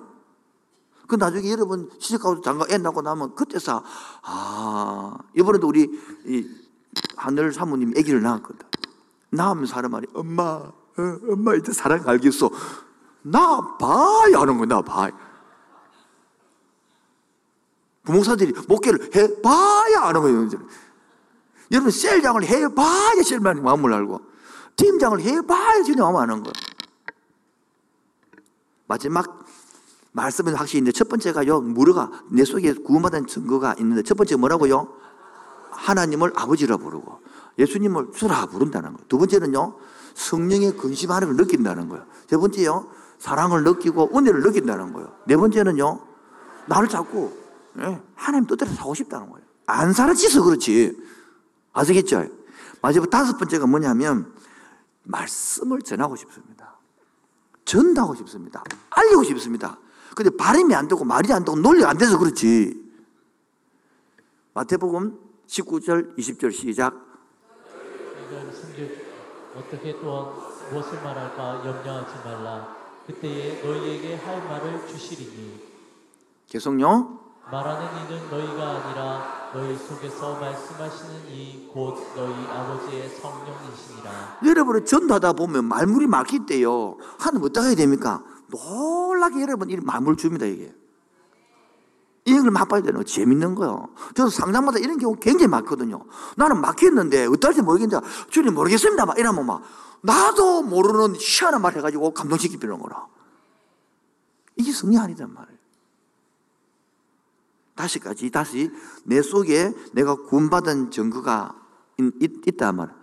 [1.06, 3.82] 그 나중에 여러분 시집가고 장가 애 낳고 나면 그때서
[4.22, 5.88] 아 이번에도 우리
[6.26, 6.46] 이
[7.16, 8.58] 하늘 사모님 아기를 낳았거든.
[9.30, 10.72] 낳으면 사람 말이 엄마 어,
[11.30, 12.50] 엄마 이제 사랑 알겠어.
[13.22, 15.10] 나 봐야 하는 거야 나 봐.
[18.08, 20.48] 부목사들이 목회를 해봐야 하는 거예요.
[21.70, 24.20] 여러분 셀장을 해봐야 셀만 마음을 알고
[24.76, 26.52] 팀장을 해봐야 주님 마음을 아는 거예요.
[28.86, 29.44] 마지막
[30.12, 34.88] 말씀은 확실히 있는데 첫 번째가요 무르가 내 속에 구원받은 증거가 있는데 첫 번째 뭐라고요?
[35.70, 37.20] 하나님을 아버지라 부르고
[37.58, 39.06] 예수님을 주라 부른다는 거예요.
[39.08, 39.76] 두 번째는요
[40.14, 42.06] 성령의 근심하는 걸 느낀다는 거예요.
[42.26, 45.12] 세 번째요 사랑을 느끼고 은혜를 느낀다는 거예요.
[45.26, 46.00] 네 번째는요
[46.66, 47.47] 나를 자꾸 예,
[48.14, 49.46] 하나님 뜻대로 사고 싶다는 거예요.
[49.66, 50.96] 안 살아지서 그렇지.
[51.72, 52.26] 아시겠죠?
[52.80, 54.34] 마지막 다섯 번째가 뭐냐면
[55.04, 56.78] 말씀을 전하고 싶습니다.
[57.64, 58.64] 전하고 싶습니다.
[58.90, 59.78] 알리고 싶습니다.
[60.16, 62.88] 근데 발음이 안 되고 말이 안 되고 논리가 안 돼서 그렇지.
[64.54, 67.08] 마태복음 19절 20절 시작.
[69.54, 70.34] 어떻게 또한
[70.70, 72.76] 무엇을 말할까 염려하지 말라
[73.06, 75.60] 그때에 너희에게 할 말을 주시리니
[76.46, 77.17] 계속요.
[77.50, 85.64] 말하는 이는 너희가 아니라 너희 속에서 말씀하시는 이 곧 너희 아버지의 성령이시니라 여러분을 전도하다 보면
[85.66, 86.96] 말물이 막힐 때요.
[87.18, 88.22] 하나님 어떻게 해야 됩니까?
[88.48, 90.74] 놀라게 여러분 이 말물 줍니다 이게.
[92.24, 93.88] 이런 걸 맛봐야 되는 거 재밌는 거요.
[94.14, 96.04] 저도 상담마다 이런 경우 굉장히 많거든요.
[96.36, 99.06] 나는 막혔는데 어떨지 모르겠는데 주님 모르겠습니다.
[99.06, 99.62] 막 이러면 막
[100.02, 103.06] 나도 모르는 희한한 말 해가지고 감동시키는 거라.
[104.56, 105.57] 이게 성령 아니단 말이에요.
[107.78, 108.72] 다시까지 다시
[109.04, 111.54] 내 속에 내가 구원받은 증거가
[112.20, 112.98] 있, 있단 말이에요.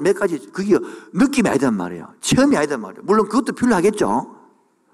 [0.00, 0.76] 몇 가지 그게
[1.12, 2.12] 느낌이 아니단 말이에요.
[2.20, 3.02] 체험이 아니단 말이에요.
[3.04, 4.34] 물론 그것도 필요하겠죠.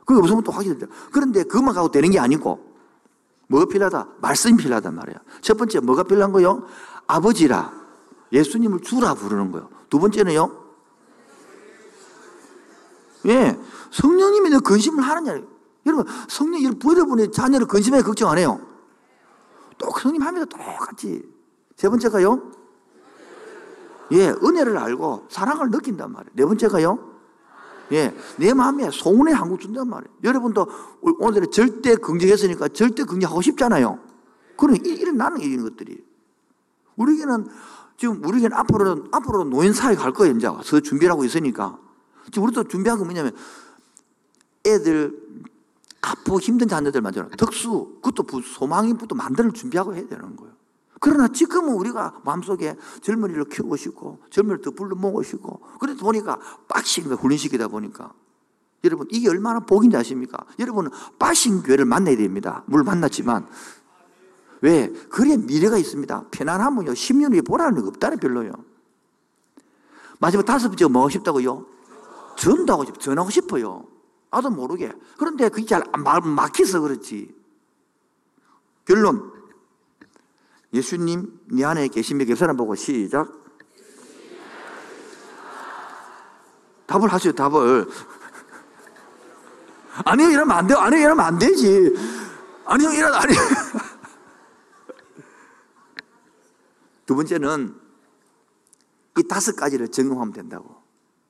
[0.04, 0.90] 그게 없으면 또 확실히 돼요.
[1.10, 2.72] 그런데 그것만 가고 되는 게 아니고
[3.48, 4.08] 뭐가 필요하다?
[4.20, 5.18] 말씀이 필요하단 말이에요.
[5.40, 6.66] 첫 번째 뭐가 필요한 거요?
[7.06, 7.72] 아버지라
[8.32, 9.70] 예수님을 주라 부르는 거예요.
[9.88, 10.60] 두 번째는요?
[13.26, 13.58] 예,
[13.90, 15.40] 성령님이 너 근심을 하느냐.
[15.86, 18.71] 여러분, 성령, 여러분의 자녀를 근심해 걱정 안 해요.
[19.78, 20.46] 또 성님 합니다.
[20.46, 21.22] 똑같이.
[21.76, 22.50] 세 번째가요?
[24.12, 26.32] 예, 은혜를 알고 사랑을 느낀단 말이에요.
[26.34, 27.12] 네 번째가요?
[27.92, 30.14] 예, 내 마음에 소원의 한국 준단 말이에요.
[30.24, 30.66] 여러분도
[31.18, 33.98] 오늘은 절대 긍정했으니까 절대 긍정하고 싶잖아요.
[34.56, 36.04] 그럼 이런 나는 이런 것들이.
[36.96, 37.48] 우리에게는
[37.96, 40.34] 지금 우리에게는 앞으로는 앞으로 노인 사회 갈 거예요.
[40.34, 41.78] 이제 서 준비하고 있으니까.
[42.30, 43.32] 지금 우리도 준비한 거 뭐냐면
[44.66, 45.21] 애들
[46.02, 50.52] 아프고 힘든 자녀들 만들어 덕수 그것도 소망인부터 만들 준비하고 해야 되는 거예요.
[51.00, 56.38] 그러나 지금은 우리가 마음속에 젊은이를 키우고 싶고 젊은이를 더 불러 모으고 싶고 그래서 보니까
[56.68, 58.12] 빡신 훈련시키다 보니까
[58.84, 60.44] 여러분 이게 얼마나 복인지 아십니까?
[60.58, 62.64] 여러분은 빡신 교회를 만나야 됩니다.
[62.66, 63.48] 물 만났지만
[64.60, 64.92] 왜?
[65.08, 66.26] 그래 미래가 있습니다.
[66.30, 68.52] 편안하면요 10년 후에 보라는 거 없다는 별로요.
[70.18, 71.66] 마지막 다섯 번째가 뭐 하고 싶다고요?
[72.36, 73.91] 전도하고 싶, 전하고 싶어요.
[74.32, 74.92] 나도 모르게.
[75.18, 77.32] 그런데 그게 잘 막혀서 그렇지.
[78.86, 79.30] 결론.
[80.72, 83.30] 예수님 네 안에 계시며 그 사람 보고 시작.
[86.86, 87.86] 답을 하세요, 답을.
[90.06, 90.78] 아니요, 이러면 안 돼요.
[90.78, 91.94] 아니요, 이러면 안 되지.
[92.64, 93.38] 아니요, 이러면 아니요.
[97.04, 97.78] 두 번째는
[99.18, 100.80] 이 다섯 가지를 점검하면 된다고.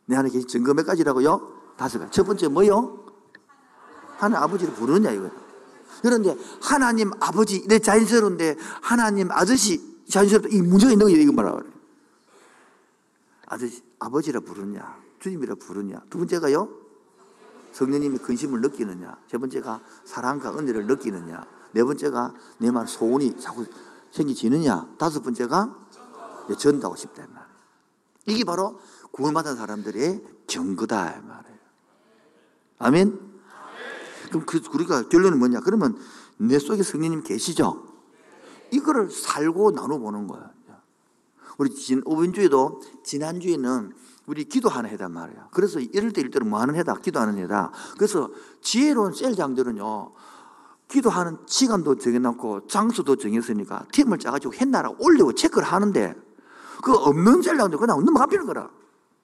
[0.06, 1.61] 내 안에 계신 점검 몇 가지라고요?
[1.76, 2.12] 다섯 가지.
[2.12, 3.04] 첫 번째 뭐요?
[4.18, 5.30] 하나님 아버지를 부르느냐 이거예요.
[6.02, 11.62] 그런데 하나님 아버지 내 자연스러운데 하나님 아저씨 자연스럽다 이 문제가 있는 거예요 이거 말하고.
[13.46, 16.68] 아저씨 아버지라 부르냐 주님이라 부르냐 두 번째가요
[17.72, 23.66] 성령님의 근심을 느끼느냐 세 번째가 사랑과 은혜를 느끼느냐 네 번째가 내 말 소원이 자꾸
[24.10, 25.76] 생기지느냐 다섯 번째가
[26.58, 27.52] 전다고 싶다 이 말이에요.
[28.26, 28.78] 이게 바로
[29.12, 31.51] 구원받은 사람들의 경거다 이 말이에요.
[32.82, 33.18] 아멘.
[34.28, 35.60] 그럼 그 우리가 결론은 뭐냐?
[35.60, 35.96] 그러면
[36.36, 37.86] 내 속에 성령님 계시죠?
[38.72, 40.50] 이거를 살고 나눠보는 거예요.
[41.58, 43.92] 우리 진, 오번주에도 지난주에는
[44.26, 45.48] 우리 기도하는 해단 말이에요.
[45.52, 46.94] 그래서 이럴 때 일대로 뭐 하는 해다?
[46.94, 47.70] 기도하는 해다.
[47.96, 50.12] 그래서 지혜로운 셀장들은요,
[50.88, 56.14] 기도하는 시간도 정해놓고 장소도 정했으니까 팀을 짜가지고 했나라 올리고 체크를 하는데
[56.82, 58.70] 그 없는 셀장들 그냥 넘어가피는 거라.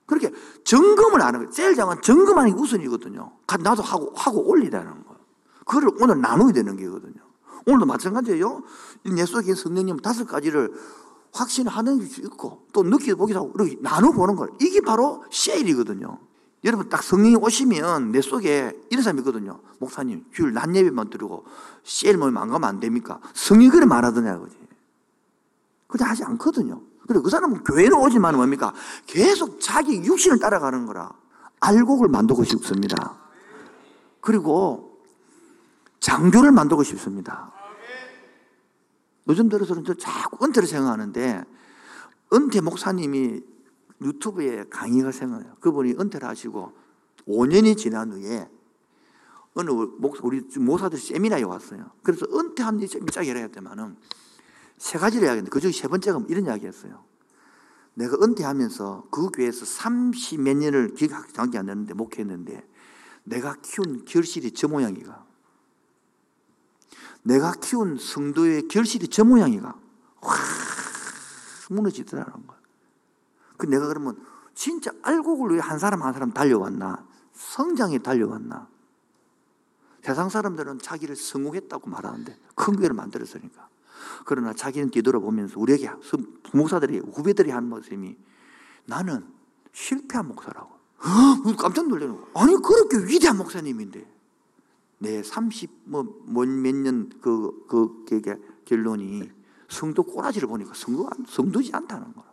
[0.09, 1.51] 그렇게 점검을 하는 거예요.
[1.51, 3.31] 셀장은 점검하는 게 우선이거든요.
[3.61, 5.19] 나도 하고, 하고 올리라는 거예요.
[5.65, 7.21] 그걸 오늘 나눠야 되는 게거든요.
[7.67, 8.63] 오늘도 마찬가지예요.
[9.15, 10.73] 내 속에 성령님 다섯 가지를
[11.31, 14.55] 확신하는 게 있고 또 느껴보기도 하고 이렇게 나눠보는 거예요.
[14.59, 16.17] 이게 바로 쉐일이거든요.
[16.63, 19.59] 여러분 딱 성령이 오시면 내 속에 이런 사람이 있거든요.
[19.77, 21.45] 목사님 주일 낮 예배만 드리고
[21.83, 23.19] 쉐일 모임 안 가면 안 됩니까?
[23.35, 24.57] 성령이 그래 말하더냐 그지.
[25.85, 26.81] 그냥 하지 않거든요.
[27.09, 28.71] 그리고 그 사람은 교회는 오지만 뭡니까?
[29.07, 31.11] 계속 자기 육신을 따라가는 거라.
[31.59, 33.17] 알곡을 만들고 싶습니다.
[34.21, 35.01] 그리고
[35.99, 37.51] 장교를 만들고 싶습니다.
[39.27, 41.43] 요즘 들어서는 저 자꾸 은퇴를 생각하는데
[42.31, 43.41] 은퇴 목사님이
[44.03, 45.55] 유튜브에 강의가 생겨요.
[45.61, 46.73] 그분이 은퇴를 하시고
[47.27, 48.47] 5년이 지난 후에
[49.55, 51.89] 어느 목, 우리 모사들 세미나에 왔어요.
[52.03, 53.97] 그래서 은퇴한 지쫙 해야 되만은
[54.79, 57.03] 세 가지를 이야기했는데 그 중에 세 번째가 이런 이야기 했어요.
[57.93, 62.67] 내가 은퇴하면서 그 교회에서 30 몇 년을 기억 정확히 안 나는데 목회했는데
[63.25, 65.25] 내가 키운 결실이 저 모양이가
[67.23, 69.75] 내가 키운 성도의 결실이 저 모양이가
[70.21, 70.37] 확
[71.69, 72.59] 무너지더라는 거야.
[73.57, 74.17] 그 내가 그러면
[74.55, 77.05] 진짜 알곡을 위해 한 사람 한 사람 달려왔나?
[77.33, 78.67] 성장에 달려왔나?
[80.01, 83.68] 세상 사람들은 자기를 성공했다고 말하는데 큰 교회를 만들었으니까.
[84.25, 85.89] 그러나 자기는 뒤돌아보면서 우리에게
[86.53, 88.17] 목사들이 후배들이 한 모습이
[88.85, 89.25] 나는
[89.71, 90.77] 실패한 목사라고.
[91.57, 92.41] 깜짝 놀라는 거.
[92.41, 94.05] 아니 그렇게 위대한 목사님인데
[94.99, 98.21] 내 30뭐몇년 그, 그, 그
[98.65, 99.31] 결론이
[99.69, 102.29] 성도 꼬라지를 보니까 성도, 성도지 않다는 거야.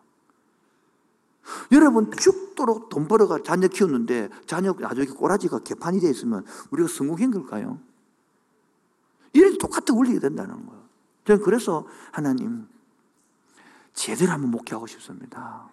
[1.71, 7.79] 여러분 죽도록 돈 벌어가 자녀 키웠는데 자녀 나중에 꼬라지가 개판이 돼 있으면 우리가 성공한 걸까요?
[9.33, 10.76] 이런 똑같은 원리가 된다는 거예요.
[11.27, 12.69] 저는 그래서 하나님
[13.93, 15.69] 제대로 한번 목회하고 싶습니다.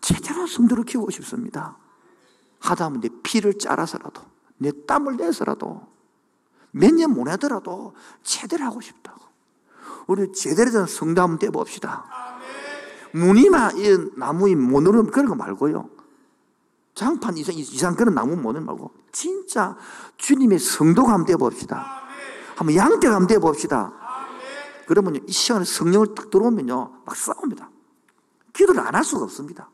[0.00, 1.76] 제대로 성도를 키우고 싶습니다.
[2.60, 4.22] 하다 하면 내 피를 짜라서라도
[4.58, 5.86] 내 땀을 내서라도
[6.72, 9.20] 몇 년 못 하더라도 제대로 하고 싶다고.
[10.06, 12.04] 우리 제대로 된 성도 한번 떼봅시다.
[13.12, 15.88] 무늬만 이못 오르면 그런 거 말고요.
[16.94, 19.76] 장판 이상, 이상 그런 나무 못 오르면 말고 진짜
[20.16, 22.02] 주님의 성도가 한번 떼봅시다.
[22.56, 23.92] 한번 양떼가 한번 떼봅시다.
[24.86, 27.02] 그러면 이 시간에 성령을 딱 들어오면요.
[27.04, 27.70] 막 싸웁니다.
[28.52, 29.70] 기도를 안 할 수가 없습니다.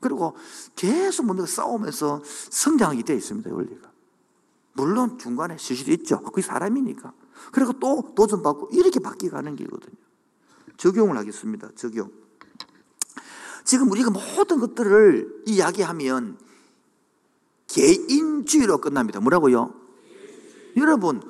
[0.00, 0.36] 그리고
[0.74, 3.52] 계속 뭔가 싸우면서 성장하게 되어 있습니다.
[3.52, 3.90] 원리가.
[4.74, 6.20] 물론 중간에 실실이 있죠.
[6.20, 7.12] 그게 사람이니까.
[7.52, 9.96] 그리고 또 도전받고 이렇게 바뀌어가는 게거든요.
[10.76, 11.70] 적용을 하겠습니다.
[11.74, 12.10] 적용.
[13.64, 16.38] 지금 우리가 모든 것들을 이야기하면
[17.66, 19.20] 개인주의로 끝납니다.
[19.20, 19.74] 뭐라고요?
[20.76, 21.22] 여러분,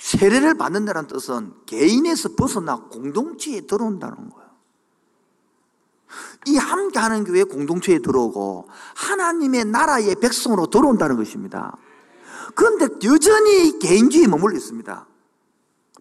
[0.00, 4.50] 세례를 받는다는 뜻은 개인에서 벗어나 공동체에 들어온다는 거예요.
[6.46, 11.76] 이 함께 하는 교회 공동체에 들어오고 하나님의 나라의 백성으로 들어온다는 것입니다.
[12.54, 15.06] 그런데 여전히 개인주의에 머물러 있습니다.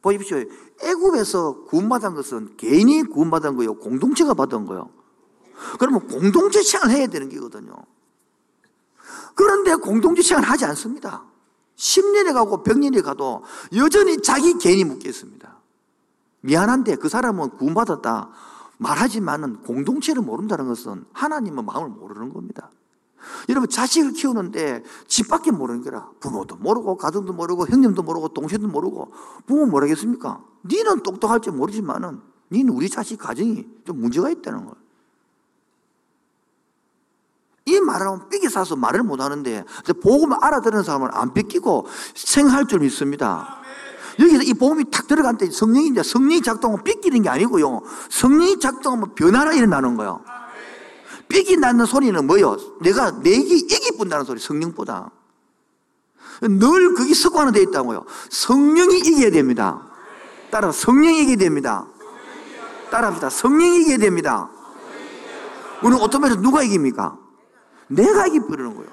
[0.02, 0.44] 보십시오.
[0.82, 4.90] 애굽에서 구원받은 것은 개인이 구원받은 거요, 공동체가 받은 거요.
[5.78, 7.74] 그러면 공동체 생활 해야 되는 게거든요.
[9.36, 11.29] 그런데 공동체 생활 하지 않습니다.
[11.80, 13.44] 10년에 가고 100년에 가도
[13.76, 15.58] 여전히 자기 개인이 묶여 있습니다.
[16.42, 18.30] 미안한데 그 사람은 구원받았다.
[18.78, 22.70] 말하지만은 공동체를 모른다는 것은 하나님의 마음을 모르는 겁니다.
[23.50, 29.12] 여러분 자식을 키우는데 집밖에 모르는 거라 부모도 모르고 가정도 모르고 형님도 모르고 동생도 모르고
[29.46, 30.42] 부모 모르겠습니까?
[30.66, 34.76] 니는 똑똑할지 모르지만은 니는 우리 자식 가정이 좀 문제가 있다는 거예요.
[37.70, 39.64] 이 말하면 삐기 사서 말을 못 하는데
[40.02, 43.60] 복음을 알아듣는 사람은 안 뺏기고 생할 줄 믿습니다.
[44.20, 45.56] 여기서 이 복음이 탁 들어간 때 이제
[46.04, 47.82] 성령이 작동하면 삐끼는 게 아니고요.
[48.10, 50.22] 성령이 작동하면 변화가 일어나는 거예요.
[51.30, 52.58] 삐끼 나는 소리는 뭐요?
[52.82, 55.12] 내가 내기 이기 뿐다는 소리, 성령보다.
[56.42, 58.06] 늘 그게 습관화 되어 있다고요.
[58.30, 59.86] 성령이 이겨야 됩니다.
[60.50, 61.86] 따라 성령이 이겨야 됩니다.
[62.90, 63.30] 따라합시다.
[63.30, 64.50] 성령이 이겨야 됩니다.
[65.84, 67.19] 우리는 오토매틱 누가 이깁니까?
[67.90, 68.90] 내가 이기버리는 거예요.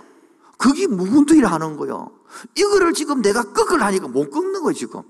[0.58, 2.10] 그게 무분투기를 하는 거예요.
[2.54, 5.02] 이거를 지금 내가 꺾을 하니까 못 꺾는 거예요, 지금.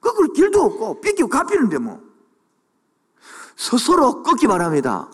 [0.00, 2.00] 꺾을 길도 없고, 삐끼고 갚이는데 뭐.
[3.56, 5.10] 스스로 꺾기 바랍니다.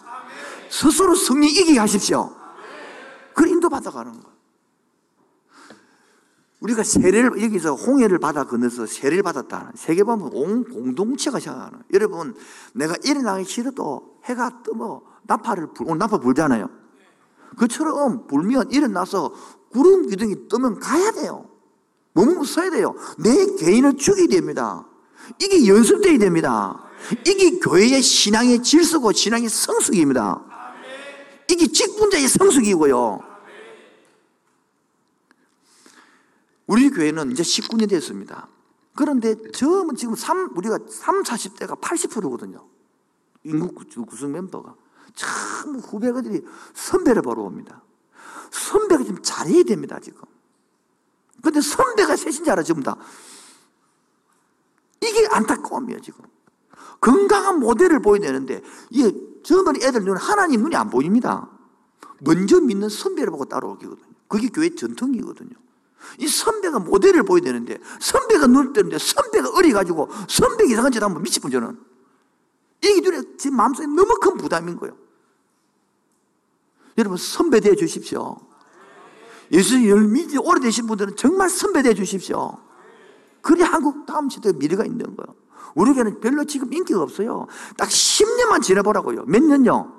[0.69, 2.35] 스스로 성령 이기게 하십시오.
[3.35, 4.35] 그 인도 받아가는 거예요.
[6.61, 9.73] 우리가 세례를, 여기서 홍해를 받아 건너서 세례를 받았다.
[9.75, 11.83] 세계 보면 온 공동체가 생각하는.
[11.93, 12.35] 여러분,
[12.73, 16.69] 내가 일어나기 싫어도 해가 뜨면 나팔을, 불, 오늘 나팔 불잖아요.
[17.57, 19.33] 그처럼 불면 일어나서
[19.71, 21.49] 구름 기둥이 뜨면 가야 돼요.
[22.13, 22.95] 머무면 서야 돼요.
[23.19, 24.87] 내 개인을 죽여야 됩니다.
[25.41, 26.85] 이게 연습돼야 됩니다.
[27.27, 30.45] 이게 교회의 신앙의 질서고 신앙의 성숙입니다.
[31.51, 33.21] 이게 직분자의 성숙이고요.
[36.67, 38.49] 우리 교회는 이제 19년 됐습니다.
[38.95, 42.65] 그런데 처음은 지금 3, 우리가 3, 40대가 80%거든요.
[43.43, 43.75] 인구
[44.07, 44.75] 구성 멤버가.
[45.15, 47.83] 참 후배들이 선배를 보러 옵니다.
[48.51, 50.23] 선배가 좀 잘해야 됩니다, 지금.
[51.43, 52.97] 근데 선배가 셋인 줄 알아, 전부 다.
[55.01, 56.25] 이게 안타까움이에요, 지금.
[57.01, 61.51] 건강한 모델을 보여야 되는데, 이게 젊은 애들 눈은 하나님 눈이 안 보입니다.
[62.21, 64.15] 먼저 믿는 선배를 보고 따라오기거든요.
[64.29, 65.51] 그게 교회 전통이거든요.
[66.19, 71.51] 이 선배가 모델을 보여야 되는데, 선배가 눈을 뜨는데, 선배가 어려가지고, 선배 이상한 짓 하면 미치분
[71.51, 71.79] 저는.
[72.83, 75.04] 이게 눈에 제 마음속에 너무 큰 부담인 거예요.
[76.99, 78.37] 여러분, 선배 되어 주십시오.
[79.51, 82.57] 예수님을 믿지 오래되신 분들은 정말 선배 되어 주십시오.
[83.41, 85.35] 그래야 한국 다음 시대에 미래가 있는 거예요.
[85.75, 87.47] 우리에게는 별로 지금 인기가 없어요.
[87.77, 89.25] 딱 10년만 지나보라고요.
[89.27, 89.93] 몇 년요?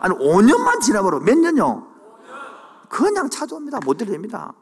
[0.00, 1.24] 아니, 5년만 지나보라고.
[1.24, 1.86] 몇 년요?
[2.88, 3.80] 그냥 찾아옵니다.
[3.84, 4.52] 모델 됩니다.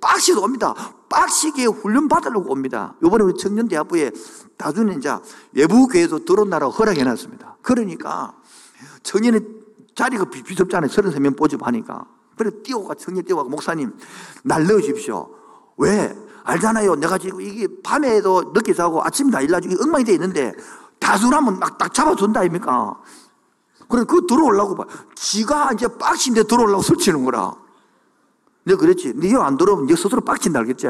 [0.00, 0.74] 빡시도 옵니다.
[1.08, 2.94] 빡시게 훈련 받으려고 옵니다.
[3.02, 4.10] 요번에 우리 청년대학부에
[4.58, 5.16] 나중에 이제
[5.52, 7.58] 외부교회도 들어온다고 허락해놨습니다.
[7.62, 8.34] 그러니까
[9.02, 9.40] 청년의
[9.96, 10.88] 자리가 비- 비좁잖아요.
[10.90, 12.04] 33명 뽀집하니까.
[12.36, 13.96] 그래, 뛰어가, 청년 뛰어가, 목사님,
[14.44, 15.28] 날 넣으십시오.
[15.78, 16.14] 왜?
[16.44, 16.94] 알잖아요.
[16.96, 20.52] 내가 지금 이게 밤에도 늦게 자고 아침에 다 일나주고 엉망이 돼 있는데
[21.00, 23.00] 다수라면 막 딱 잡아준다, 아닙니까?
[23.88, 24.84] 그래, 그거 들어오려고 봐.
[25.14, 27.52] 지가 이제 빡신데 들어오려고 설치는 거라.
[28.64, 29.14] 내가 그랬지.
[29.16, 30.88] 네가 안 들어오면 네 스스로 빡친다, 알겠지?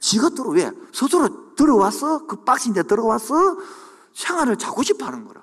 [0.00, 0.70] 지가 들어, 왜?
[0.92, 2.26] 스스로 들어왔어?
[2.26, 3.56] 그 빡신데 들어왔어?
[4.14, 5.42] 생활을 자고 싶어 하는 거라.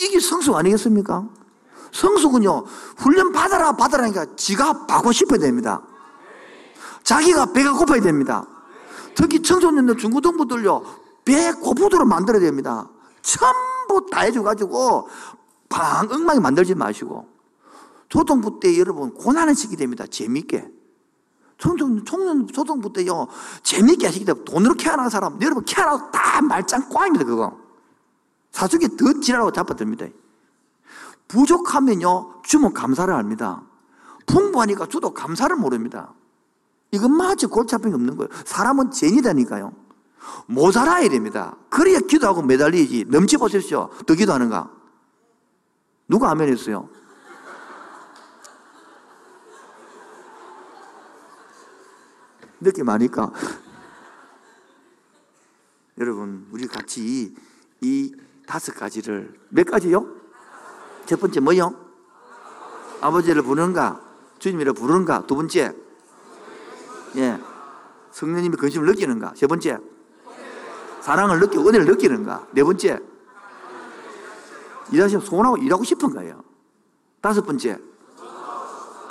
[0.00, 1.28] 이게 성숙 아니겠습니까?
[1.94, 2.64] 성숙은요,
[2.96, 5.80] 훈련 받아라, 받아라니까 지가 받고 싶어야 됩니다.
[7.04, 8.44] 자기가 배가 고파야 됩니다.
[9.14, 10.82] 특히 청소년들, 중고등부들요,
[11.24, 12.88] 배 고프도록 만들어야 됩니다.
[13.22, 15.08] 전부 다 해줘가지고,
[15.68, 17.28] 방, 엉망이 만들지 마시고.
[18.08, 20.04] 초등부 때 여러분, 고난의 시기 됩니다.
[20.06, 20.68] 재밌게.
[21.58, 23.28] 청년, 청년, 초등부 때요,
[23.62, 27.56] 재밌게 하시기 때문에 돈으로 캐어나는 사람, 여러분, 캐어나고 다 말짱 꽝입니다, 그거.
[28.50, 30.06] 사주기 더 지랄하고 잡아듭니다.
[31.28, 33.62] 부족하면요, 주면 감사를 합니다.
[34.26, 36.14] 풍부하니까 주도 감사를 모릅니다.
[36.90, 38.30] 이건 마치 골치 아픔이 없는 거예요.
[38.44, 39.72] 사람은 죄이다니까요.
[40.46, 41.56] 모자라야 됩니다.
[41.68, 43.06] 그래야 기도하고 매달리지.
[43.08, 43.90] 넘치 보십시오.
[44.06, 44.70] 더 기도하는가?
[46.08, 46.88] 누가 아멘 했어요?
[52.60, 53.30] 느낌 아니까.
[55.98, 57.34] 여러분, 우리 같이
[57.80, 58.14] 이
[58.46, 60.13] 다섯 가지를, 몇 가지요?
[61.06, 61.74] 첫 번째 뭐요?
[63.00, 64.00] 아버지를 부르는가?
[64.38, 65.26] 주님이라 부르는가?
[65.26, 65.74] 두 번째,
[67.16, 67.40] 예.
[68.12, 69.32] 성령님의 근심을 느끼는가?
[69.36, 69.78] 세 번째,
[71.00, 72.46] 사랑을 느끼고 은혜를 느끼는가?
[72.52, 73.00] 네 번째,
[74.92, 76.42] 일하시면 소원하고 일하고 싶은 거예요.
[77.20, 77.78] 다섯 번째,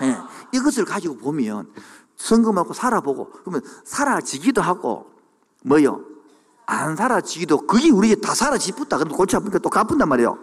[0.02, 0.18] 예.
[0.54, 1.72] 이것을 가지고 보면
[2.16, 5.12] 성금하고 살아보고 그러면 사라지기도 하고
[5.64, 6.02] 뭐요?
[6.66, 8.98] 안 사라지기도 그게 우리에 다 사라지붙다.
[8.98, 10.38] 그럼 골치 아프니까 또 갚은단 말이에요.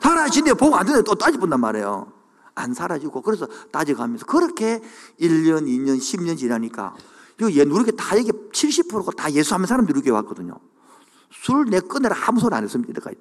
[0.00, 2.12] 사라진데 보고 안 되는데 또 따져본단 말이에요.
[2.54, 4.80] 안 사라지고 그래서 따져가면서 그렇게
[5.20, 6.94] 1년, 2년, 10년 지나니까
[7.54, 10.58] 얘 누르게 다 이게 70%가 다 예수하는 사람 누르게 왔거든요.
[11.30, 12.90] 술내 끊으라 아무 소리 안 했습니다.
[12.90, 13.16] 이때까지.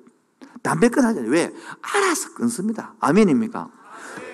[0.64, 1.30] 담배 끊하잖아요.
[1.30, 1.54] 왜?
[1.82, 2.96] 알아서 끊습니다.
[3.00, 3.70] 아멘입니까?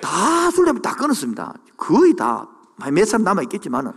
[0.01, 1.53] 다 술 내면 다 끊었습니다.
[1.77, 2.47] 거의 다.
[2.91, 3.93] 몇 사람 남아있겠지만은.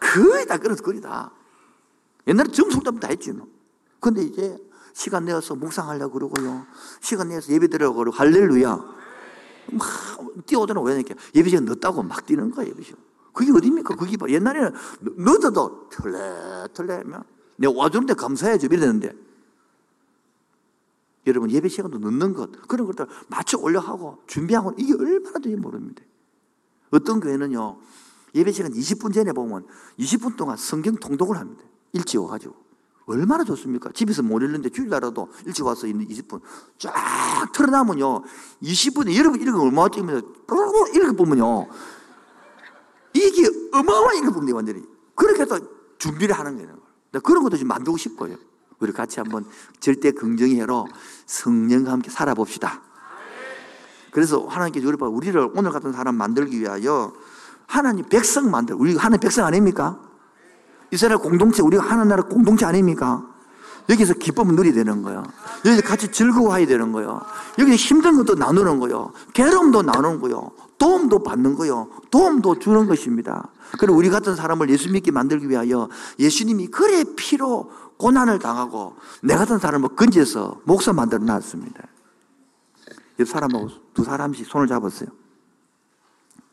[0.00, 1.30] 거의 다 끊었어, 거의 다.
[2.26, 3.32] 옛날에 때문에 다 했지.
[3.32, 3.46] 뭐.
[4.00, 4.56] 근데 이제
[4.98, 6.66] 시간 내어서 묵상하려고 그러고요.
[7.00, 8.96] 시간 내어서 예배 드리려고 그러고, 할렐루야.
[9.70, 9.86] 막
[10.44, 13.00] 뛰어오더니 왜 이렇게 예배 시간 늦다고 막 뛰는 거야, 예배 시간.
[13.32, 13.94] 그게 어딥니까?
[13.94, 14.26] 그게 봐.
[14.28, 17.04] 옛날에는 늦어도 털레털레
[17.58, 19.12] 내가 와주는데 감사해야지 이랬는데
[21.28, 26.02] 여러분 예배 시간도 늦는 것 그런 것들 맞춰 올려 하고 준비하고 이게 얼마나 되는지 모릅니다.
[26.90, 27.78] 어떤 교회는요
[28.34, 29.64] 예배 시간 20분 전에 보면
[30.00, 31.62] 20분 동안 성경 통독을 합니다.
[31.92, 32.67] 일찍 와가지고
[33.08, 33.90] 얼마나 좋습니까?
[33.92, 36.40] 집에서 못 읽는데 주일날라도 일찍 와서 있는 20분
[36.78, 36.92] 쫙
[37.52, 38.22] 틀어놔면요
[38.62, 40.22] 20분에 여러분 읽으면 얼마나 찍으면
[40.94, 41.68] 읽어보면요
[43.14, 44.84] 이게 어마어마한 읽어보면 완전히
[45.14, 45.58] 그렇게 해서
[45.98, 46.78] 준비를 하는 거예요.
[47.22, 48.36] 그런 것도 좀 만들고 싶어요.
[48.78, 49.44] 우리 같이 한번
[49.80, 50.86] 절대 긍정해로
[51.26, 52.82] 성령과 함께 살아봅시다.
[54.12, 57.12] 그래서 하나님께서 우리를 오늘 같은 사람 만들기 위하여
[57.66, 60.00] 하나님 백성 만들, 우리 하나님 백성 아닙니까?
[60.90, 63.24] 이스라엘 공동체, 우리가 하나님 나라 공동체 아닙니까?
[63.88, 65.22] 여기서 기쁨을 누리야 되는 거예요.
[65.64, 67.22] 여기서 같이 즐거워해야 되는 거예요.
[67.58, 69.12] 여기서 힘든 것도 나누는 거예요.
[69.32, 70.50] 괴로움도 나누는 거예요.
[70.78, 71.88] 도움도 받는 거예요.
[72.10, 73.48] 도움도 주는 것입니다.
[73.78, 79.58] 그리고 우리 같은 사람을 예수 믿게 만들기 위하여 예수님이 그래 피로 고난을 당하고 내 같은
[79.58, 81.82] 사람을 건져서 목사 만들어 놨습니다.
[83.18, 85.08] 옆 사람하고 두 사람씩 손을 잡았어요.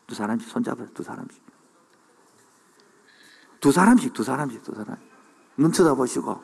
[0.07, 0.89] 두 사람씩 손 잡았어요.
[0.93, 1.44] 두 사람씩.
[3.65, 4.95] 두 사람씩, 두 사람씩, 두 사람.
[5.57, 6.39] 눈 쳐다보시고,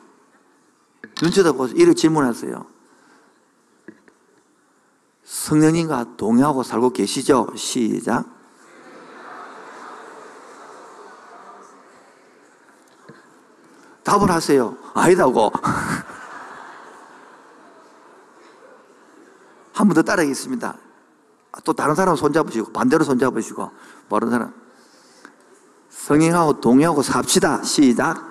[1.20, 2.66] 눈 쳐다보시고, 이렇게 질문하세요.
[5.22, 7.52] 성령님과 동의하고 살고 계시죠?
[7.54, 8.24] 시작.
[14.02, 14.76] 답을 하세요.
[14.92, 15.52] 아니다고.
[19.74, 20.76] 한 번 더 따라하겠습니다.
[21.64, 23.70] 또 다른 사람 손잡으시고, 반대로 손잡으시고,
[24.08, 24.52] 다른 사람.
[26.02, 27.62] 성행하고 동의하고 삽시다.
[27.62, 28.30] 시작.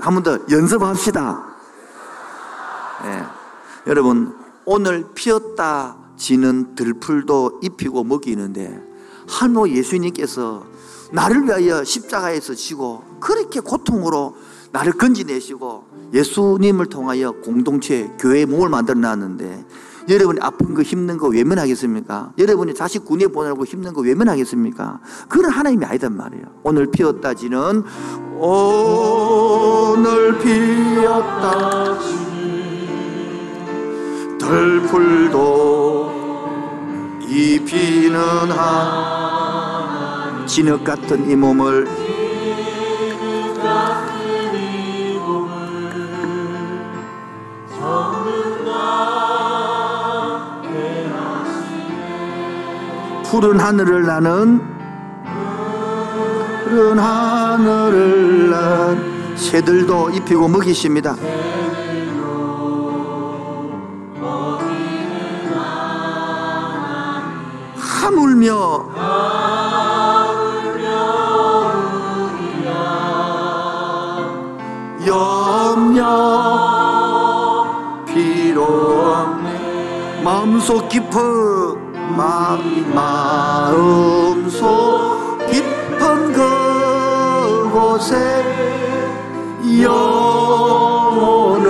[0.00, 1.44] 한번 더 연습합시다.
[3.04, 3.22] 네.
[3.86, 4.34] 여러분,
[4.64, 8.82] 오늘 피었다 지는 들풀도 입히고 먹이는데,
[9.28, 10.64] 할머 예수님께서
[11.12, 14.34] 나를 위하여 십자가에서 지고, 그렇게 고통으로
[14.72, 19.66] 나를 건지내시고, 예수님을 통하여 공동체, 교회 몸을 만들어 놨는데,
[20.08, 22.32] 여러분이 아픈 거 힘든 거 외면하겠습니까?
[22.38, 25.00] 여러분이 자식 군에 보내고 힘든 거 외면하겠습니까?
[25.28, 26.44] 그건 하나님이 아니단 말이에요.
[26.62, 27.82] 오늘 피었다 지는
[28.38, 32.36] 오늘 피었다 지는
[34.38, 36.06] 덜풀도
[37.28, 38.20] 입히는
[38.52, 42.05] 한 진흙 같은 이 몸을
[53.38, 54.62] 푸른 하늘을 나는
[56.64, 61.14] 푸른 하늘을 난 새들도 입히고 먹이십니다.
[67.76, 68.86] 하물며
[75.06, 76.06] 염려
[78.06, 79.26] 피로
[80.24, 81.85] 마음속 깊은
[82.16, 82.88] 마음
[84.48, 86.32] 속 깊은
[87.62, 88.14] 그곳에
[89.82, 91.66] 영혼을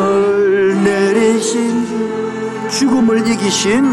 [0.84, 3.92] 내리신 죽음을 이기신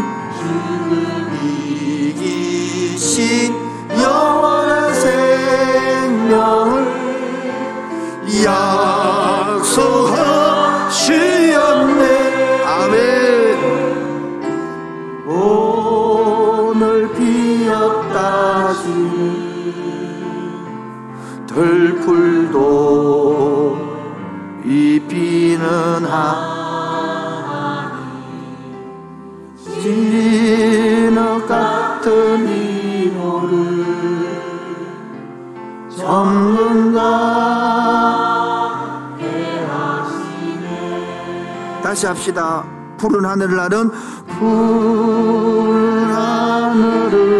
[42.24, 42.64] 합시다.
[42.96, 43.90] 푸른 나는
[44.38, 47.33] 푸른 하늘을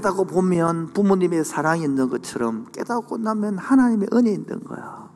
[0.00, 5.10] 깨닫고 보면 부모님의 사랑이 있는 것처럼 깨닫고 나면 하나님의 은혜 있는 거야.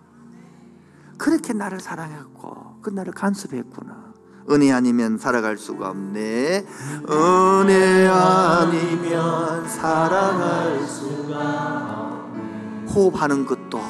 [1.16, 4.12] 그렇게 나를 사랑했고 그 나를 간섭했구나.
[4.51, 6.66] 은혜 아니면 살아갈 수가 없네.
[7.09, 12.93] 은혜 아니면 살아갈 수가 없네.
[12.93, 13.80] 호흡하는 것도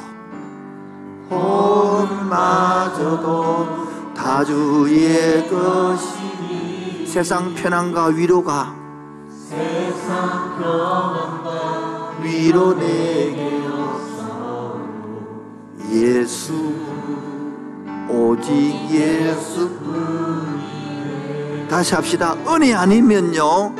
[1.28, 2.54] 호흡마저도
[4.14, 8.83] 다 주의 것이니 세상 편안과 위로가
[9.46, 14.80] 세상 편안과 위로 내게 없어
[15.90, 16.72] 예수
[18.08, 20.64] 오직 예수뿐
[21.68, 22.34] 다시 합시다.
[22.48, 23.74] 은혜 아니면요.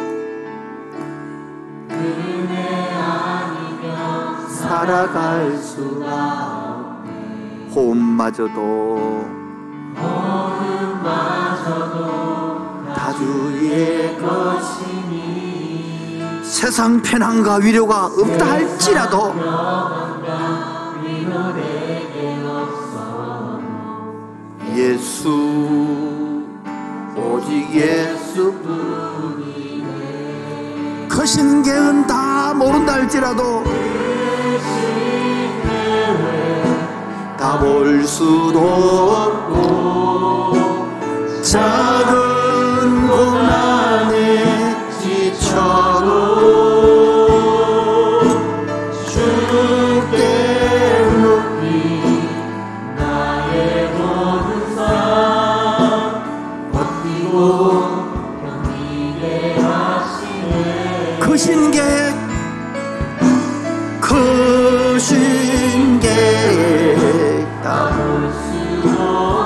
[1.90, 7.70] 은혜 아니면 살아갈 수가 없네.
[7.74, 9.24] 호흡마저도
[9.96, 11.64] 호흡마저도
[12.94, 14.93] 다 주의 것이니
[16.54, 19.34] 세상 편안과 위로가 없다 할지라도
[24.76, 26.44] 예수
[27.16, 28.68] 오직 예수뿐이네.
[31.08, 33.64] 그 신계은 다 모른다 할지라도
[37.36, 38.58] 다 볼 수도
[39.50, 40.54] 없고
[41.42, 42.43] 작은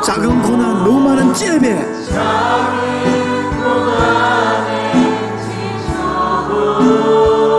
[0.08, 1.84] 작은 고난 너무 많은 잽에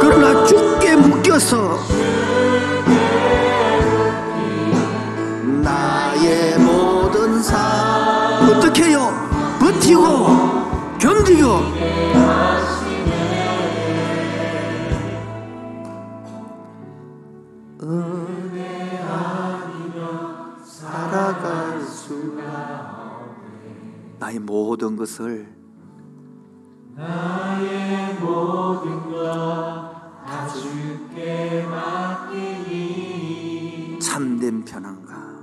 [0.02, 1.78] 그러나 죽게 묶여서
[5.62, 9.14] 나의 모든 삶 어떻게 해요?
[9.60, 11.79] 버티고 견디고
[24.20, 25.48] 나의 모든 것을
[26.94, 33.20] 나의 모든 것다 주께 맡기니
[34.02, 35.40] 참된 편안과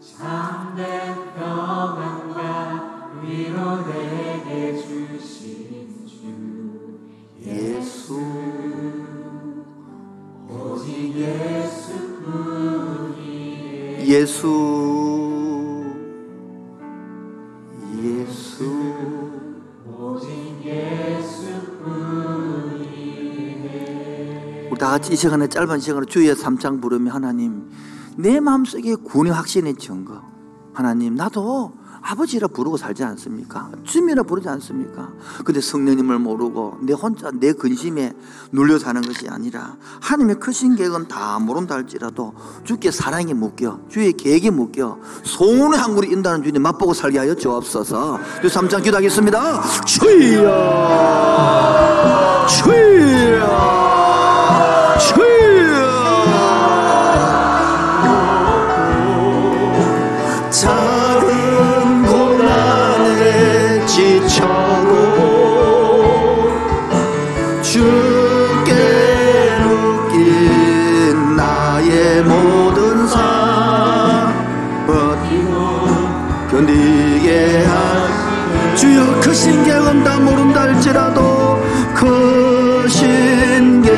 [0.00, 7.00] 참된 평안과 위로 내게 주신 주
[7.46, 8.20] 예수.
[10.50, 13.22] 오직 예수뿐이
[14.06, 14.81] 예수
[25.12, 27.70] 이 시간에 짧은 시간으로 주의 삼창 부르며 하나님
[28.16, 30.22] 내 마음속에 구원의 확신의 증거.
[30.72, 33.70] 하나님 나도 아버지라 부르고 살지 않습니까?
[33.84, 35.10] 주님이라 부르지 않습니까?
[35.44, 38.14] 근데 성령님을 모르고 내 혼자 내 근심에
[38.52, 42.32] 눌려 사는 것이 아니라 하나님의 크신 계획은 다 모른다 할지라도
[42.64, 48.18] 주께 사랑에 묶여 주의 계획에 묶여 소원의 한 그릇 인다는 주님 맛보고 살게 하여 주옵소서.
[48.40, 49.62] 주 3장 기도하겠습니다.
[49.84, 50.46] 주여!
[52.48, 53.81] 주여
[79.42, 81.60] 신경은 다 모른다 할지라도
[81.96, 83.92] 그 신경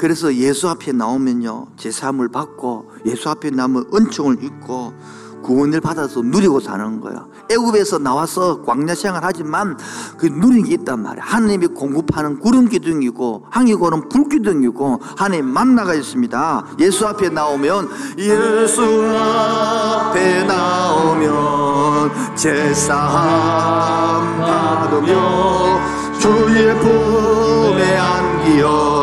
[0.00, 4.94] 그래서 예수 앞에 나오면요 제사함을 받고 예수 앞에 나면 은총을 입고
[5.42, 7.26] 구원을 받아서 누리고 사는 거야.
[7.50, 9.76] 애굽에서 나와서 광야 생활 하지만
[10.16, 11.22] 그 누린 게 있단 말이야.
[11.22, 16.64] 하나님이 공급하는 구름 기둥이고 항이고는 불 기둥이고 하나님 만나가 있습니다.
[16.78, 18.82] 예수 앞에 나오면 예수
[19.18, 25.78] 앞에 나오면 제사함 받으며
[26.18, 28.99] 주의 품에 안기어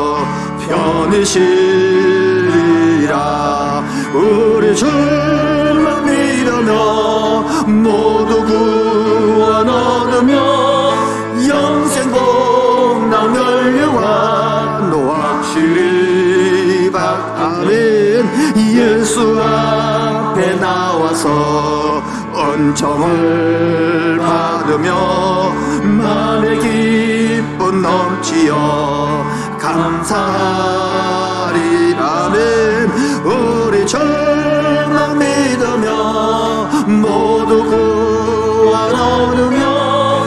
[0.68, 1.47] 편히 쉬리라.
[4.13, 10.93] 우리 주만 믿으며 모두 구원 얻으며
[11.47, 18.28] 영생 복락 멸류관 너 확실히 받아멘
[18.76, 22.03] 예수 앞에 나와서
[22.36, 25.53] 은총을 받으며
[25.84, 29.26] 마음의 기쁨 넘치어
[29.57, 30.37] 감사하리라멘
[33.23, 40.23] 우리 주만 믿으며 모두 구원 얻으며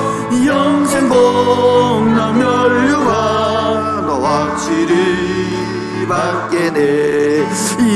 [0.47, 7.49] 영생 복락 멸류관 너 확실히 받겠네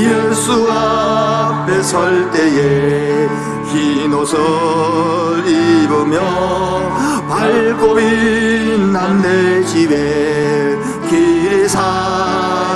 [0.05, 3.27] 예수 앞에 설 때에
[3.65, 4.37] 흰 옷을
[5.47, 6.19] 입으며
[7.27, 10.77] 밝고 빛난 내 집에
[11.07, 12.74] 길이 살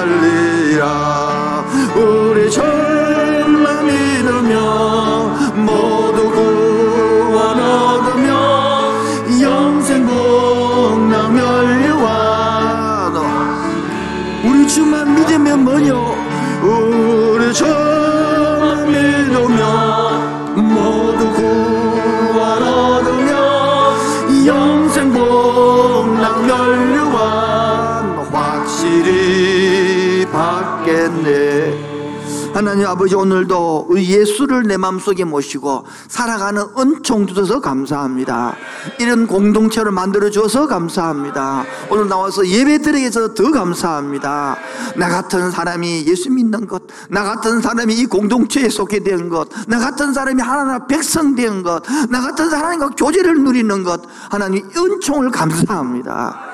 [32.60, 38.54] 하나님 아버지 오늘도 예수를 내 마음속에 모시고 살아가는 은총 주셔서 감사합니다.
[39.00, 41.64] 이런 공동체를 만들어 주셔서 감사합니다.
[41.90, 44.58] 오늘 나와서 예배 드리게 해서 더 감사합니다.
[44.98, 49.80] 나 같은 사람이 예수 믿는 것 나 같은 사람이 이 공동체에 속해 된 것 나
[49.80, 56.49] 같은 사람이 하나님 백성 된 것 나 같은 사람과 교제를 누리는 것 하나님 은총을 감사합니다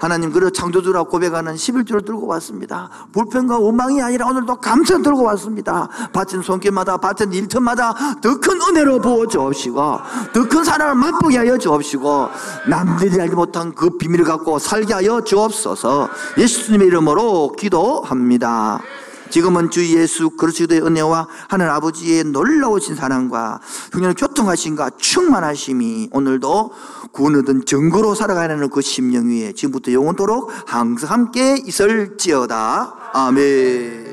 [0.00, 2.88] 하나님 그리고 창조주라 고백하는 11조를 들고 왔습니다.
[3.12, 5.88] 불평과 원망이 아니라 오늘도 감사 들고 왔습니다.
[6.12, 9.98] 바친 손길마다 바친 일터마다 더 큰 은혜로 부어 주옵시고
[10.32, 12.28] 더 큰 사랑을 맛보게 하여 주옵시고
[12.68, 16.08] 남들이 알지 못한 그 비밀을 갖고 살게 하여 주옵소서.
[16.38, 18.80] 예수님의 이름으로 기도합니다
[19.30, 23.60] 지금은 주 예수 그리스도의 은혜와 하늘 아버지의 놀라우신 사랑과
[23.92, 26.72] 형님 교통하신가 충만하심이 오늘도
[27.12, 33.10] 구원 얻은 증거로 살아가는 그 심령 위에 지금부터 영원토록 항상 함께 있을지어다.
[33.12, 34.09] 아멘